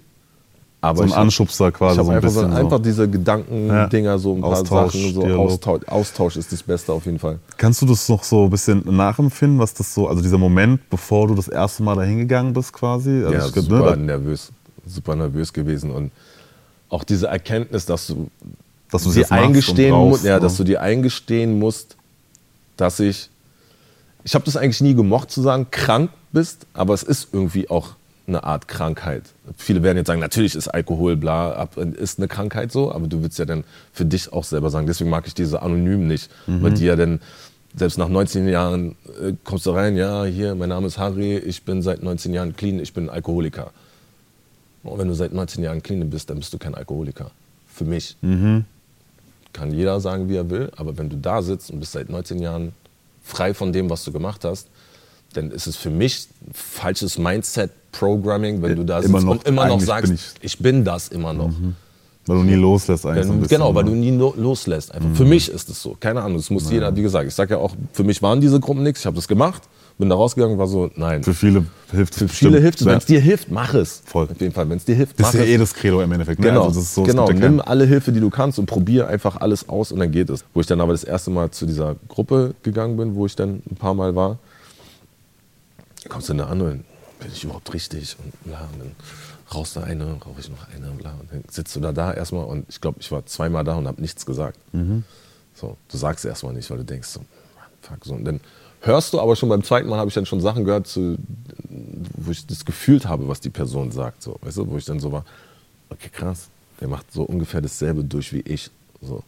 [0.80, 2.00] aber so ein Anschubser quasi.
[2.00, 5.24] ich habe so ein einfach, so, einfach diese Gedankendinger, so ein paar Austausch, Sachen, so.
[5.24, 7.40] Austausch, Austausch ist das Beste auf jeden Fall.
[7.58, 11.28] Kannst du das noch so ein bisschen nachempfinden, was das so, also dieser Moment, bevor
[11.28, 13.24] du das erste Mal dahin gegangen bist quasi?
[13.24, 14.52] Also ja, ich glaub, super ne, nervös,
[14.86, 16.12] super nervös gewesen und
[16.90, 18.30] auch diese Erkenntnis, dass du
[18.90, 20.42] dass du dir eingestehen musst, ja, ne?
[20.42, 21.98] dass du dir eingestehen musst,
[22.78, 23.30] dass ich,
[24.24, 27.90] ich habe das eigentlich nie gemocht zu sagen, krank bist, aber es ist irgendwie auch
[28.28, 29.24] eine Art Krankheit.
[29.56, 33.40] Viele werden jetzt sagen, natürlich ist Alkohol bla, ist eine Krankheit so, aber du willst
[33.40, 33.64] ja dann
[33.94, 34.86] für dich auch selber sagen.
[34.86, 36.62] Deswegen mag ich diese Anonym nicht, Mhm.
[36.64, 37.22] weil die ja dann
[37.76, 41.64] selbst nach 19 Jahren äh, kommst du rein, ja, hier, mein Name ist Harry, ich
[41.64, 43.72] bin seit 19 Jahren clean, ich bin Alkoholiker.
[44.84, 47.32] Und wenn du seit 19 Jahren clean bist, dann bist du kein Alkoholiker.
[47.74, 48.66] Für mich Mhm.
[49.54, 52.40] kann jeder sagen, wie er will, aber wenn du da sitzt und bist seit 19
[52.40, 52.74] Jahren
[53.24, 54.68] frei von dem, was du gemacht hast,
[55.34, 57.18] dann ist es für mich falsches
[58.02, 60.84] Mindset-Programming, wenn du da sitzt Immer noch, und immer noch sagst, bin ich, ich- bin
[60.84, 61.52] das immer noch.
[62.30, 63.58] Weil du nie loslässt eigentlich so ein bisschen.
[63.58, 63.92] genau, weil ne?
[63.92, 64.94] du nie lo- loslässt.
[64.94, 65.16] Einfach.
[65.16, 65.96] Für mich ist es so.
[65.98, 68.60] Keine Ahnung, es muss jeder, wie gesagt, ich sage ja auch, für mich waren diese
[68.60, 69.62] Gruppen nichts, ich habe das gemacht
[69.98, 71.24] Bin da rausgegangen, war so, nein.
[71.24, 72.20] Für viele hilft es.
[72.20, 72.86] Für viele hilft es.
[72.86, 72.92] Ja.
[72.92, 74.02] Wenn es dir hilft, mach es.
[74.06, 74.28] Voll.
[74.30, 75.50] Auf jeden Fall, wenn es dir hilft, Das mach ist ja es.
[75.52, 76.42] eh das Credo im Endeffekt.
[76.42, 76.48] Ne?
[76.50, 77.28] Genau, Also das ist so, es genau.
[77.30, 80.30] ja nimm alle Hilfe, die du kannst und probier einfach alles aus und dann geht
[80.30, 80.44] es.
[80.54, 83.62] Wo ich dann aber das erste Mal zu dieser Gruppe gegangen bin, wo ich dann
[83.72, 84.38] ein paar Mal war,
[86.10, 86.84] kommst du da an und
[87.20, 88.62] bin ich überhaupt richtig und bla.
[88.74, 88.92] Und dann
[89.54, 91.12] rauchst du eine, rauche ich noch eine, bla.
[91.20, 93.88] Und dann sitzt du da da erstmal und ich glaube, ich war zweimal da und
[93.88, 94.58] habe nichts gesagt.
[94.74, 95.04] Mhm.
[95.56, 97.22] So, du sagst erstmal nicht, weil du denkst so,
[97.82, 98.14] fuck so.
[98.14, 98.40] Und dann
[98.82, 101.18] hörst du aber schon beim zweiten Mal habe ich dann schon Sachen gehört, zu,
[101.70, 104.22] wo ich das gefühlt habe, was die Person sagt.
[104.22, 105.26] So, weißt du, wo ich dann so war,
[105.90, 106.50] okay, krass,
[106.80, 108.70] der macht so ungefähr dasselbe durch wie ich.
[109.02, 109.24] So.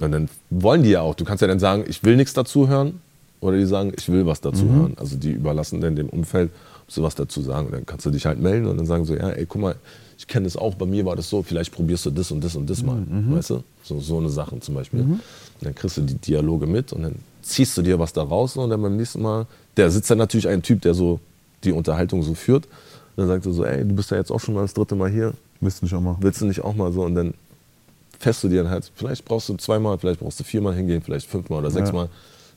[0.00, 2.68] Und dann wollen die ja auch, du kannst ja dann sagen, ich will nichts dazu
[2.68, 3.00] hören,
[3.40, 4.74] oder die sagen, ich will was dazu Mhm.
[4.76, 4.94] hören.
[4.98, 6.50] Also die überlassen dann dem Umfeld,
[6.86, 7.66] ob sie was dazu sagen.
[7.66, 9.76] Und dann kannst du dich halt melden und dann sagen so, ja, ey, guck mal,
[10.18, 12.56] ich kenne das auch, bei mir war das so, vielleicht probierst du das und das
[12.56, 13.34] und das mal, Mhm.
[13.36, 13.62] weißt du?
[13.84, 15.00] So, so eine Sachen zum Beispiel.
[15.02, 15.20] Und
[15.60, 18.70] dann kriegst du die Dialoge mit und dann ziehst du dir was da raus und
[18.70, 21.20] dann beim nächsten Mal, der sitzt dann natürlich ein Typ, der so
[21.64, 22.64] die Unterhaltung so führt.
[22.64, 22.72] Und
[23.22, 25.10] dann sagt er so, ey, du bist ja jetzt auch schon mal das dritte Mal
[25.10, 26.16] hier, Müsste nicht auch mal.
[26.20, 27.02] willst du nicht auch mal so?
[27.02, 27.34] Und dann
[28.18, 31.26] fährst du dir dann halt, vielleicht brauchst du zweimal, vielleicht brauchst du viermal hingehen, vielleicht
[31.28, 32.08] fünfmal oder sechsmal.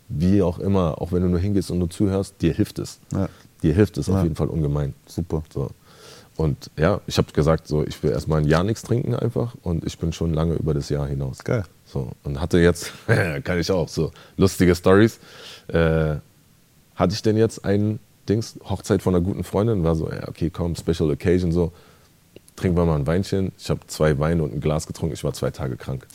[0.10, 3.00] Wie auch immer, auch wenn du nur hingehst und nur zuhörst, dir hilft es.
[3.14, 3.30] Ja.
[3.62, 4.16] Dir hilft es Ja.
[4.18, 4.94] auf jeden Fall ungemein.
[5.06, 5.44] Super.
[5.54, 5.70] So.
[6.36, 9.86] Und ja, ich habe gesagt, so, ich will erstmal ein Jahr nichts trinken einfach und
[9.86, 11.40] ich bin schon lange über das Jahr hinaus.
[11.44, 11.64] Geil.
[11.86, 12.92] So, und hatte jetzt,
[13.44, 15.20] kann ich auch, so lustige Stories.
[15.68, 16.16] Äh,
[16.96, 20.50] hatte ich denn jetzt ein Dings, Hochzeit von einer guten Freundin, war so, ja, okay,
[20.50, 21.72] komm, Special Occasion, so,
[22.56, 23.52] trinken wir mal ein Weinchen.
[23.58, 26.08] Ich habe zwei Weine und ein Glas getrunken, ich war zwei Tage krank.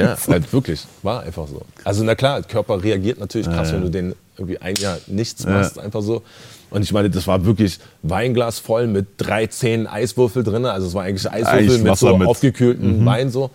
[0.00, 1.62] Ja, halt wirklich, war einfach so.
[1.84, 5.44] Also na klar, der Körper reagiert natürlich krass, wenn du den irgendwie ein Jahr nichts
[5.46, 6.22] machst, einfach so.
[6.70, 10.64] Und ich meine, das war wirklich Weinglas voll mit drei Zähnen Eiswürfel drin.
[10.64, 12.28] Also es war eigentlich Eiswürfel mit so mit.
[12.28, 13.50] aufgekühlten Wein so.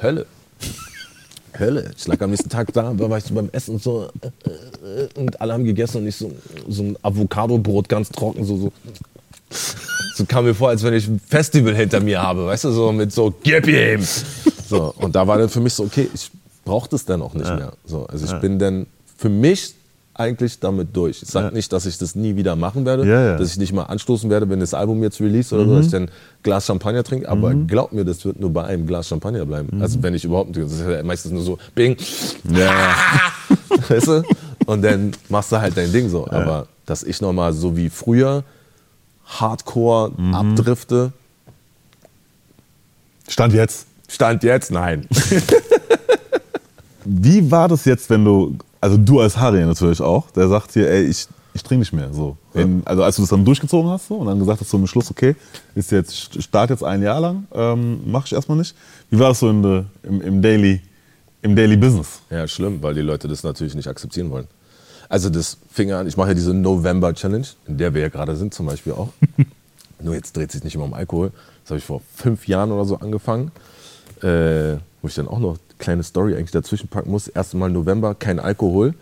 [0.00, 0.26] Hölle.
[1.58, 1.90] Hölle.
[1.96, 5.08] Ich lag am nächsten Tag da, da war ich so beim Essen so äh, äh,
[5.14, 6.32] und alle haben gegessen und ich so,
[6.68, 8.72] so ein Avocado-Brot ganz trocken, so, so.
[10.16, 12.92] So kam mir vor, als wenn ich ein Festival hinter mir habe, weißt du, so
[12.92, 14.04] mit so, gib ihm!
[14.76, 16.30] So, und da war dann für mich so, okay, ich
[16.64, 17.72] brauche das dann auch nicht mehr.
[17.84, 19.74] So, also ich bin dann für mich
[20.16, 21.22] eigentlich damit durch.
[21.22, 21.52] Ich sage Ja.
[21.52, 23.36] nicht, dass ich das nie wieder machen werde, Ja, ja.
[23.36, 25.90] dass ich nicht mal anstoßen werde, wenn das Album jetzt release oder so, dass ich
[25.92, 26.10] dann ein
[26.44, 29.82] Glas Champagner trinke, aber glaub mir, das wird nur bei einem Glas Champagner bleiben.
[29.82, 31.96] Also wenn ich überhaupt, das ist ja meistens nur so, bing,
[32.48, 32.94] Ja.
[33.88, 34.22] weißt du?
[34.66, 36.28] Und dann machst du halt dein Ding so.
[36.28, 38.44] Aber dass ich nochmal so wie früher
[39.26, 41.12] Hardcore abdrifte,
[43.28, 43.86] Stand jetzt.
[44.14, 45.08] Stand jetzt, nein.
[47.04, 50.88] Wie war das jetzt, wenn du, also du als Harry natürlich auch, der sagt hier,
[50.88, 52.12] ey, ich, ich trinke nicht mehr.
[52.12, 52.36] So.
[52.54, 55.10] In, also als du das dann durchgezogen hast so, und dann gesagt hast zum Schluss,
[55.10, 55.34] okay,
[55.74, 58.74] ist jetzt, ich starte jetzt ein Jahr lang, ähm, mache ich erstmal nicht.
[59.10, 60.80] Wie war das so the, im, im, Daily,
[61.42, 62.20] im Daily Business?
[62.30, 64.46] Ja, schlimm, weil die Leute das natürlich nicht akzeptieren wollen.
[65.08, 68.36] Also das fing an, ich mache ja diese November Challenge, in der wir ja gerade
[68.36, 69.10] sind zum Beispiel auch.
[70.00, 71.32] Nur jetzt dreht sich nicht immer um Alkohol.
[71.62, 73.50] Das habe ich vor fünf Jahren oder so angefangen,
[74.22, 77.28] äh, wo ich dann auch noch eine kleine Story eigentlich dazwischen packen muss.
[77.28, 78.94] Erste Mal November, kein Alkohol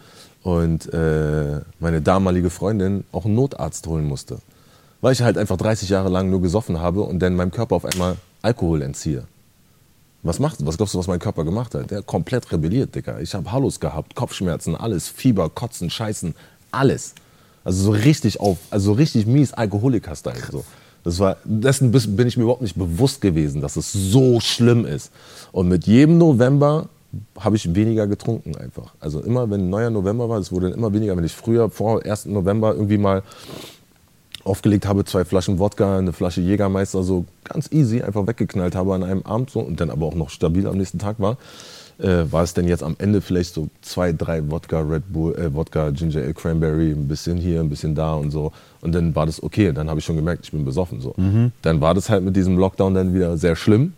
[0.42, 4.38] und äh, meine damalige Freundin auch einen Notarzt holen musste.
[5.00, 7.84] Weil ich halt einfach 30 Jahre lang nur gesoffen habe und dann meinem Körper auf
[7.84, 9.24] einmal Alkohol entziehe.
[10.24, 11.90] Was macht, was glaubst du, was mein Körper gemacht hat?
[11.90, 13.18] Der hat komplett rebelliert, Digga.
[13.18, 16.34] Ich habe Hallos gehabt, Kopfschmerzen, alles, Fieber, Kotzen, Scheißen,
[16.70, 17.14] alles.
[17.64, 20.42] Also so richtig auf, also so richtig mies Alkoholiker-Style.
[20.50, 20.64] So.
[21.05, 25.11] Das war, dessen bin ich mir überhaupt nicht bewusst gewesen, dass es so schlimm ist.
[25.50, 26.88] Und mit jedem November
[27.38, 28.94] habe ich weniger getrunken einfach.
[29.00, 31.16] Also immer, wenn ein neuer November war, es wurde immer weniger.
[31.16, 32.26] Wenn ich früher vor 1.
[32.26, 33.22] November irgendwie mal
[34.44, 39.05] aufgelegt habe, zwei Flaschen Wodka, eine Flasche Jägermeister, so ganz easy einfach weggeknallt habe an
[39.05, 41.36] einem Abend so und dann aber auch noch stabil am nächsten Tag war,
[42.03, 45.55] äh, war es denn jetzt am Ende vielleicht so zwei, drei Wodka Red Bull, äh,
[45.55, 49.26] Wodka Ginger Ale Cranberry, ein bisschen hier, ein bisschen da und so und dann war
[49.26, 51.14] das okay, dann habe ich schon gemerkt, ich bin besoffen so.
[51.62, 53.92] Dann war das halt mit diesem Lockdown dann wieder sehr schlimm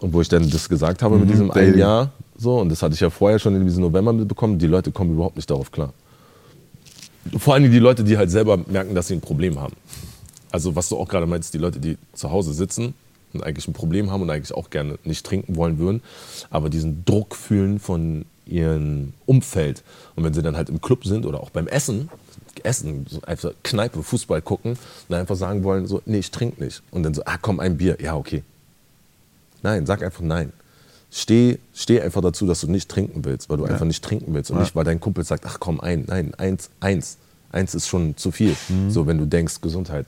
[0.00, 1.76] und wo ich dann das gesagt habe mit diesem ein.
[1.76, 4.90] Jahr so und das hatte ich ja vorher schon in diesem November mitbekommen, die Leute
[4.90, 5.92] kommen überhaupt nicht darauf klar.
[7.36, 9.74] Vor allem die Leute, die halt selber merken, dass sie ein Problem haben.
[10.50, 12.94] Also was du auch gerade meinst, die Leute, die zu Hause sitzen
[13.32, 16.02] und eigentlich ein Problem haben und eigentlich auch gerne nicht trinken wollen würden,
[16.50, 19.82] aber diesen Druck fühlen von ihrem Umfeld.
[20.16, 22.08] Und wenn sie dann halt im Club sind oder auch beim Essen,
[22.64, 24.76] Essen, so einfach Kneipe, Fußball gucken
[25.08, 26.82] und einfach sagen wollen, so, nee, ich trinke nicht.
[26.90, 28.42] Und dann so, ah komm, ein Bier, ja, okay.
[29.62, 30.52] Nein, sag einfach nein.
[31.10, 34.50] Steh, steh einfach dazu, dass du nicht trinken willst, weil du einfach nicht trinken willst.
[34.50, 37.16] Und nicht, weil dein Kumpel sagt, ach komm, ein, nein, eins, eins.
[37.50, 38.54] Eins ist schon zu viel.
[38.90, 40.06] So, wenn du denkst, Gesundheit.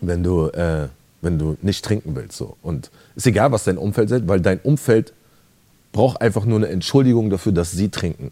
[0.00, 0.88] Wenn du, äh,
[1.24, 2.36] wenn du nicht trinken willst.
[2.36, 2.56] So.
[2.62, 5.12] Und ist egal, was dein Umfeld sagt, weil dein Umfeld
[5.92, 8.30] braucht einfach nur eine Entschuldigung dafür, dass sie trinken.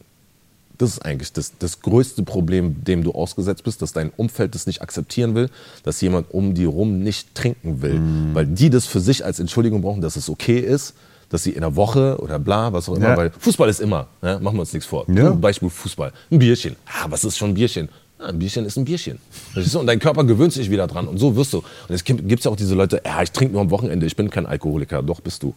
[0.78, 4.66] Das ist eigentlich das, das größte Problem, dem du ausgesetzt bist, dass dein Umfeld das
[4.66, 5.48] nicht akzeptieren will,
[5.84, 8.00] dass jemand um die rum nicht trinken will.
[8.00, 8.34] Mhm.
[8.34, 10.94] Weil die das für sich als Entschuldigung brauchen, dass es okay ist,
[11.28, 13.16] dass sie in der Woche oder bla, was auch immer, Ja.
[13.16, 14.38] weil Fußball ist immer, ne?
[14.42, 15.04] machen wir uns nichts vor.
[15.08, 15.30] Ja.
[15.30, 16.76] Beispiel Fußball, ein Bierchen.
[16.86, 17.88] Ah, was ist schon ein Bierchen?
[18.22, 19.18] Ja, ein Bierchen ist ein Bierchen.
[19.52, 19.80] Verstehst du?
[19.80, 21.58] Und dein Körper gewöhnt sich wieder dran und so wirst du.
[21.58, 21.64] Und
[21.94, 24.30] es gibt es ja auch diese Leute, ja, ich trinke nur am Wochenende, ich bin
[24.30, 25.02] kein Alkoholiker.
[25.02, 25.54] Doch, bist du.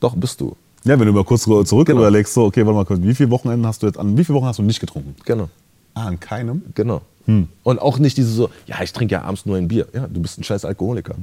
[0.00, 0.54] Doch, bist du.
[0.84, 2.00] Ja, wenn du mal kurz zurück Genau.
[2.00, 4.36] überlegst, so, okay, warte mal kurz, wie viele Wochenenden hast du jetzt, an wie viele
[4.38, 5.16] Wochen hast du nicht getrunken?
[5.24, 5.48] Genau.
[5.94, 6.62] Ah, an keinem?
[6.74, 7.00] Genau.
[7.64, 9.86] Und auch nicht diese so, ja, ich trinke ja abends nur ein Bier.
[9.92, 11.14] Ja, du bist ein scheiß Alkoholiker.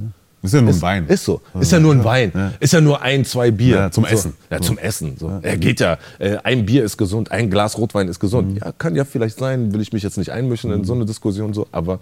[0.43, 1.07] Ist ja nur ein Ist, Wein.
[1.07, 1.41] ist so.
[1.59, 2.53] Ist ja nur ein Wein.
[2.59, 3.75] Ist ja nur ein, zwei Bier.
[3.75, 4.09] Ja, zum so.
[4.09, 4.33] Essen.
[4.51, 5.17] Ja, zum Essen.
[5.17, 5.29] So.
[5.43, 5.97] Ja, geht ja.
[6.19, 8.51] Äh, Ein Bier ist gesund, ein Glas Rotwein ist gesund.
[8.51, 8.57] Mhm.
[8.57, 11.53] Ja, kann ja vielleicht sein, will ich mich jetzt nicht einmischen in so eine Diskussion
[11.53, 11.99] so, aber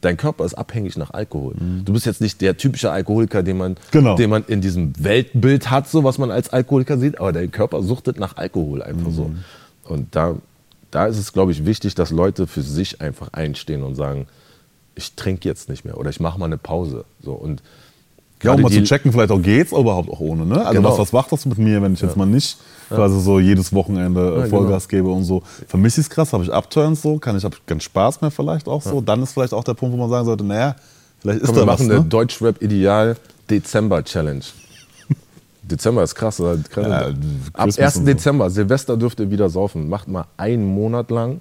[0.00, 1.54] dein Körper ist abhängig nach Alkohol.
[1.84, 3.76] Du bist jetzt nicht der typische Alkoholiker, den man, Mhm.
[3.90, 4.16] Genau.
[4.16, 7.82] den man in diesem Weltbild hat, so was man als Alkoholiker sieht, aber dein Körper
[7.82, 9.24] suchtet nach Alkohol einfach so.
[9.28, 9.38] Mhm.
[9.84, 10.34] Und da,
[10.90, 14.26] da ist es, glaube ich, wichtig, dass Leute für sich einfach einstehen und sagen,
[14.94, 17.04] ich trinke jetzt nicht mehr oder ich mache mal eine Pause.
[17.22, 17.32] So.
[17.32, 17.62] Und
[18.42, 20.44] Ja, um mal zu checken, vielleicht auch geht's überhaupt auch ohne.
[20.44, 20.60] Ne?
[20.66, 20.90] Also Genau.
[20.92, 22.58] was, was macht das mit mir, wenn ich jetzt mal nicht
[22.90, 25.42] quasi so jedes Wochenende äh, Ja, Vollgas gebe und so.
[25.66, 28.68] Vermisse ich es krass, habe ich Upturns so, kann ich habe keinen Spaß mehr vielleicht
[28.68, 29.00] auch so.
[29.00, 30.76] Dann ist vielleicht auch der Punkt, wo man sagen sollte, naja,
[31.20, 31.80] vielleicht ist Komm, da wir was.
[31.80, 32.06] machen eine Ne?
[32.06, 33.16] Deutschrap Ideal
[33.48, 34.42] Dezember Challenge.
[35.62, 36.38] Dezember ist krass.
[36.38, 37.96] Ja, Ab Christmas 1.
[37.96, 38.04] und so.
[38.12, 39.88] Dezember, Silvester dürft ihr wieder saufen.
[39.88, 41.40] Macht mal einen Monat lang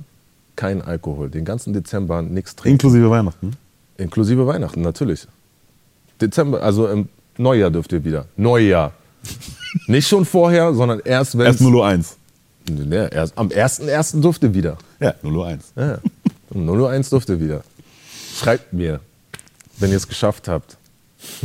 [0.55, 1.29] kein Alkohol.
[1.29, 2.75] Den ganzen Dezember nichts trinken.
[2.75, 3.51] Inklusive Weihnachten.
[3.97, 5.27] Inklusive Weihnachten, natürlich.
[6.27, 8.25] Dezember, also im Neujahr dürft ihr wieder.
[8.35, 8.93] Neujahr.
[9.87, 11.45] Nicht schon vorher, sondern erst wenn.
[11.45, 12.17] Erst 001.
[12.69, 14.21] Nee, erst, am 1.1.
[14.21, 14.77] dürft ihr wieder.
[14.99, 15.73] Ja, 001.
[15.75, 15.99] Ja.
[16.49, 17.63] Um 001 dürft ihr wieder.
[18.37, 18.99] Schreibt mir,
[19.79, 20.77] wenn ihr es geschafft habt.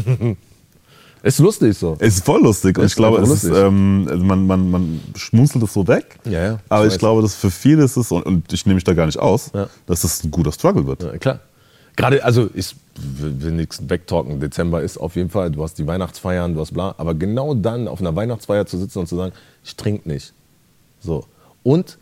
[1.22, 1.96] ist lustig so.
[1.98, 2.78] Es ist voll lustig.
[2.78, 6.18] Und ich glaube, ist, ähm, also man, man, man schmunzelt es so weg.
[6.24, 8.84] Ja, ja, Aber ich glaube, dass für viele ist es, und, und ich nehme mich
[8.84, 9.68] da gar nicht aus, Ja.
[9.86, 11.02] dass es ein guter Struggle wird.
[11.02, 11.40] Ja, klar.
[11.98, 14.38] Gerade, also ich will nichts wegtalken.
[14.38, 16.94] Dezember ist auf jeden Fall, du hast die Weihnachtsfeiern, du hast bla.
[16.96, 19.32] Aber genau dann auf einer Weihnachtsfeier zu sitzen und zu sagen,
[19.64, 20.32] ich trinke nicht.
[21.00, 21.26] So.
[21.64, 21.98] Und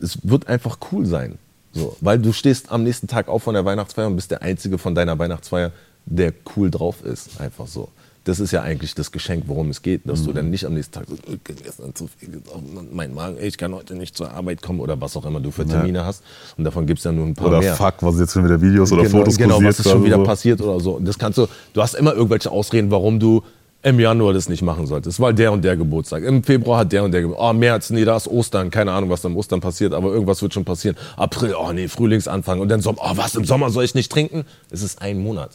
[0.00, 1.38] es wird einfach cool sein.
[1.72, 1.94] So.
[2.00, 4.94] Weil du stehst am nächsten Tag auf von der Weihnachtsfeier und bist der Einzige von
[4.94, 5.72] deiner Weihnachtsfeier,
[6.06, 7.38] der cool drauf ist.
[7.38, 7.90] Einfach so.
[8.24, 10.94] Das ist ja eigentlich das Geschenk, worum es geht, dass du dann nicht am nächsten
[10.94, 14.30] Tag so, "Äh, gestern zu viel gesoffen, mein Magen, ey, ich kann heute nicht zur
[14.30, 16.22] Arbeit kommen oder was auch immer du für Termine hast.
[16.56, 18.60] Und davon gibt es ja nur ein paar Oder mehr fuck, was jetzt schon wieder
[18.62, 20.24] Videos oder genau, Fotos genau, was ist schon oder wieder so.
[20.24, 20.92] passiert oder so.
[20.92, 23.42] Und das kannst du, du hast immer irgendwelche Ausreden, warum du
[23.82, 26.22] im Januar das nicht machen solltest, weil der und der Geburtstag.
[26.24, 27.50] Im Februar hat der und der Geburtstag.
[27.50, 28.70] Oh, März, nee, da ist Ostern.
[28.70, 30.96] Keine Ahnung, was da im Ostern passiert, aber irgendwas wird schon passieren.
[31.18, 32.60] April, oh nee, Frühlingsanfang.
[32.60, 34.46] Und dann Sommer, oh, was, im Sommer soll ich nicht trinken?
[34.70, 35.50] Es ist ein Monat.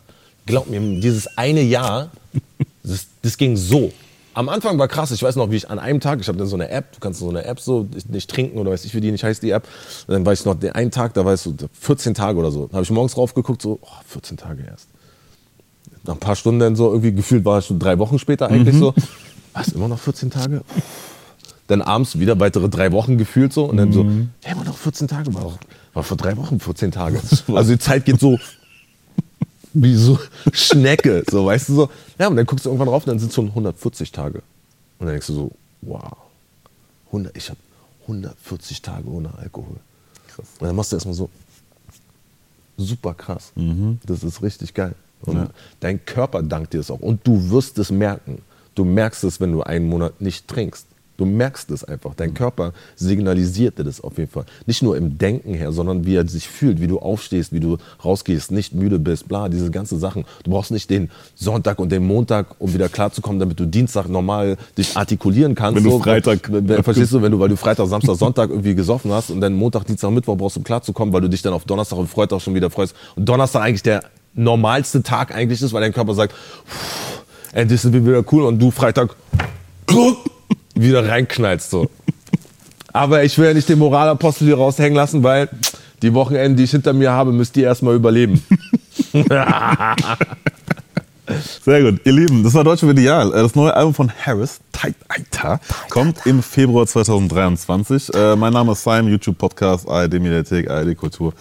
[0.46, 2.10] Glaub mir, dieses eine Jahr,
[2.90, 3.92] das, das ging so.
[4.34, 6.48] Am Anfang war krass, ich weiß noch, wie ich an einem Tag, ich habe dann
[6.48, 9.02] so eine App, du kannst so eine App so nicht trinken oder weiß ich, wie
[9.02, 9.68] die nicht heißt, die App.
[10.08, 12.52] Und dann war ich noch den einen Tag, da war ich so 14 Tage oder
[12.52, 12.68] so.
[12.68, 14.88] Da habe ich morgens drauf geguckt, so, oh, 14 Tage erst.
[16.06, 18.76] Nach ein paar Stunden dann so, irgendwie gefühlt war es schon drei Wochen später eigentlich
[18.76, 18.94] so.
[19.54, 20.62] Was, immer noch 14 Tage?
[21.68, 24.04] Dann abends wieder weitere drei Wochen gefühlt so und dann so,
[24.46, 25.60] ja, immer noch 14 Tage, war,
[25.94, 27.20] war vor drei Wochen 14 Tage.
[27.54, 28.38] Also die Zeit geht so
[29.74, 30.20] wie so
[30.54, 31.90] Schnecke, so weißt du so.
[32.18, 34.40] Ja, und dann guckst du irgendwann drauf und dann sind es schon 140 Tage.
[35.00, 35.52] Und dann denkst du so,
[35.82, 36.18] wow,
[37.08, 37.60] 100, ich habe
[38.04, 39.78] 140 Tage ohne Alkohol.
[40.28, 40.46] Krass.
[40.60, 41.30] Und dann machst du erstmal so,
[42.78, 43.52] super krass.
[44.06, 44.96] Das ist richtig geil.
[45.22, 45.50] Und
[45.82, 47.02] dein Körper dankt dir das auch.
[47.02, 48.42] Und du wirst es merken.
[48.76, 50.86] Du merkst es, wenn du einen Monat nicht trinkst.
[51.20, 52.14] Du merkst es einfach.
[52.16, 54.46] Dein Körper signalisiert dir das auf jeden Fall.
[54.66, 57.78] Nicht nur im Denken her, sondern wie er sich fühlt, wie du aufstehst, wie du
[58.06, 60.24] rausgehst, nicht müde bist, bla, diese ganzen Sachen.
[60.44, 64.56] Du brauchst nicht den Sonntag und den Montag, um wieder klarzukommen, damit du Dienstag normal
[64.78, 65.76] dich artikulieren kannst.
[65.76, 68.50] Wenn du So, Freitag- wenn- wenn- verstehst du, wenn du, weil du Freitag, Samstag, Sonntag
[68.50, 71.42] irgendwie gesoffen hast und dann Montag, Dienstag, Mittwoch brauchst du um klarzukommen, weil du dich
[71.42, 72.96] dann auf Donnerstag und Freitag schon wieder freust.
[73.18, 74.04] Und Donnerstag eigentlich der
[74.36, 76.34] normalste Tag eigentlich ist, weil dein Körper sagt,
[76.66, 79.16] "Puh, endlich sind wir wieder cool und du Freitag
[80.82, 81.90] wieder reinknallst so.
[82.92, 85.50] Aber ich will ja nicht den Moralapostel hier raushängen lassen, weil
[86.02, 88.44] die Wochenenden, die ich hinter mir habe, müsst ihr erstmal überleben.
[91.64, 92.02] Sehr gut.
[92.06, 93.30] Ihr Lieben, das war Deutsche Ideal.
[93.32, 95.60] Äh, Das neue Album von Harris, Tight Eiter,
[95.90, 98.14] kommt im Februar 2023.
[98.16, 101.34] Äh, mein Name ist Simon, YouTube-Podcast, ARD Mediathek, ARD Kultur.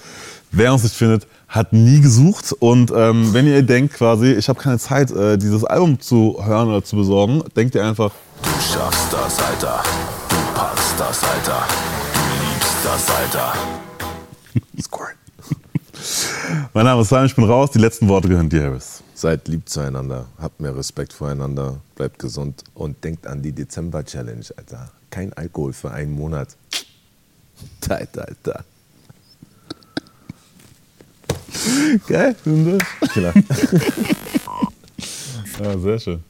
[0.50, 2.52] Wer uns nicht findet, hat nie gesucht.
[2.58, 6.68] Und ähm, wenn ihr denkt quasi, ich habe keine Zeit, äh, dieses Album zu hören
[6.68, 8.12] oder zu besorgen, denkt ihr einfach,
[8.42, 9.82] Du schaffst das, Alter.
[10.28, 11.66] Du packst das, Alter.
[12.14, 13.54] Du liebst das, Alter.
[16.74, 17.70] mein Name ist Simon, ich bin raus.
[17.70, 19.02] Die letzten Worte gehören dir, Harris.
[19.14, 24.90] Seid lieb zueinander, habt mehr Respekt voreinander, bleibt gesund und denkt an die Dezember-Challenge, Alter.
[25.10, 26.56] Kein Alkohol für einen Monat.
[27.80, 28.64] Tight, Alter.
[32.06, 33.10] Geil, sind das?
[33.10, 33.34] Klar.
[35.60, 36.24] Ja, sehr schön.